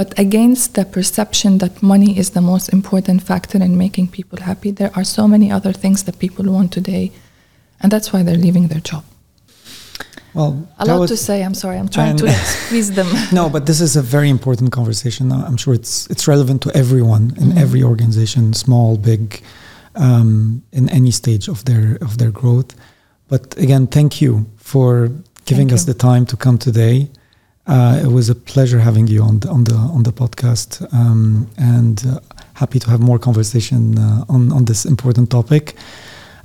but 0.00 0.08
against 0.26 0.66
the 0.78 0.84
perception 0.96 1.50
that 1.62 1.74
money 1.94 2.12
is 2.22 2.28
the 2.38 2.44
most 2.52 2.66
important 2.78 3.18
factor 3.30 3.58
in 3.66 3.72
making 3.86 4.06
people 4.18 4.38
happy, 4.50 4.70
there 4.80 4.92
are 4.98 5.04
so 5.18 5.24
many 5.34 5.48
other 5.56 5.72
things 5.82 5.98
that 6.06 6.16
people 6.24 6.44
want 6.56 6.70
today, 6.78 7.04
and 7.80 7.90
that's 7.92 8.08
why 8.12 8.20
they're 8.24 8.44
leaving 8.46 8.68
their 8.68 8.84
job. 8.92 9.04
Well, 10.34 10.52
A 10.78 10.84
lot 10.84 11.08
to 11.08 11.16
say. 11.16 11.36
I'm 11.46 11.54
sorry. 11.64 11.76
I'm 11.82 11.88
trying 11.88 12.16
to 12.18 12.28
squeeze 12.56 12.90
them. 12.98 13.08
no, 13.40 13.44
but 13.54 13.62
this 13.70 13.80
is 13.80 13.92
a 13.96 14.02
very 14.16 14.28
important 14.28 14.68
conversation. 14.70 15.24
I'm 15.48 15.56
sure 15.62 15.74
it's 15.80 15.94
it's 16.12 16.24
relevant 16.34 16.58
to 16.64 16.70
everyone 16.82 17.24
in 17.42 17.48
Mhm. 17.52 17.62
every 17.64 17.82
organization, 17.92 18.42
small, 18.54 18.90
big, 19.10 19.24
um, 19.94 20.62
in 20.72 20.88
any 20.88 21.10
stage 21.10 21.48
of 21.48 21.64
their 21.64 21.96
of 22.00 22.18
their 22.18 22.30
growth. 22.30 22.74
But 23.28 23.56
again, 23.56 23.86
thank 23.86 24.20
you 24.20 24.46
for 24.56 25.08
giving 25.44 25.68
Thank 25.68 25.80
us 25.80 25.86
you. 25.86 25.92
the 25.92 25.98
time 25.98 26.26
to 26.26 26.36
come 26.36 26.58
today. 26.58 27.08
Uh, 27.66 28.00
it 28.02 28.08
was 28.08 28.28
a 28.28 28.34
pleasure 28.34 28.80
having 28.80 29.06
you 29.06 29.22
on 29.22 29.40
the 29.40 29.48
on 29.48 29.64
the 29.64 29.74
on 29.74 30.02
the 30.02 30.12
podcast, 30.12 30.82
um, 30.92 31.48
and 31.56 32.04
uh, 32.06 32.18
happy 32.54 32.78
to 32.78 32.90
have 32.90 33.00
more 33.00 33.18
conversation 33.18 33.98
uh, 33.98 34.24
on 34.28 34.52
on 34.52 34.64
this 34.64 34.84
important 34.84 35.30
topic. 35.30 35.74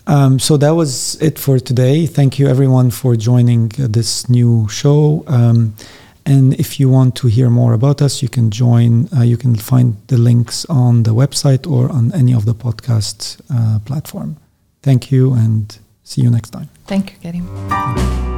Um, 0.07 0.37
so 0.37 0.57
that 0.57 0.75
was 0.75 1.19
it 1.21 1.39
for 1.39 1.57
today. 1.59 2.05
Thank 2.05 2.37
you 2.37 2.47
everyone 2.47 2.91
for 2.91 3.15
joining 3.15 3.71
uh, 3.79 3.87
this 3.89 4.29
new 4.29 4.67
show. 4.69 5.23
Um, 5.27 5.73
and 6.25 6.53
if 6.55 6.79
you 6.79 6.89
want 6.89 7.15
to 7.17 7.27
hear 7.27 7.49
more 7.49 7.73
about 7.73 8.01
us, 8.01 8.21
you 8.21 8.29
can 8.29 8.49
join. 8.49 9.07
Uh, 9.15 9.21
you 9.21 9.37
can 9.37 9.55
find 9.55 9.97
the 10.07 10.17
links 10.17 10.65
on 10.65 11.03
the 11.03 11.13
website 11.13 11.69
or 11.69 11.91
on 11.91 12.11
any 12.13 12.33
of 12.33 12.45
the 12.45 12.55
podcast 12.55 13.39
uh, 13.49 13.79
platform. 13.79 14.37
Thank 14.81 15.11
you, 15.11 15.33
and 15.33 15.77
see 16.03 16.21
you 16.21 16.29
next 16.29 16.49
time. 16.49 16.69
Thank 16.87 17.11
you, 17.11 17.17
Karim. 17.21 18.34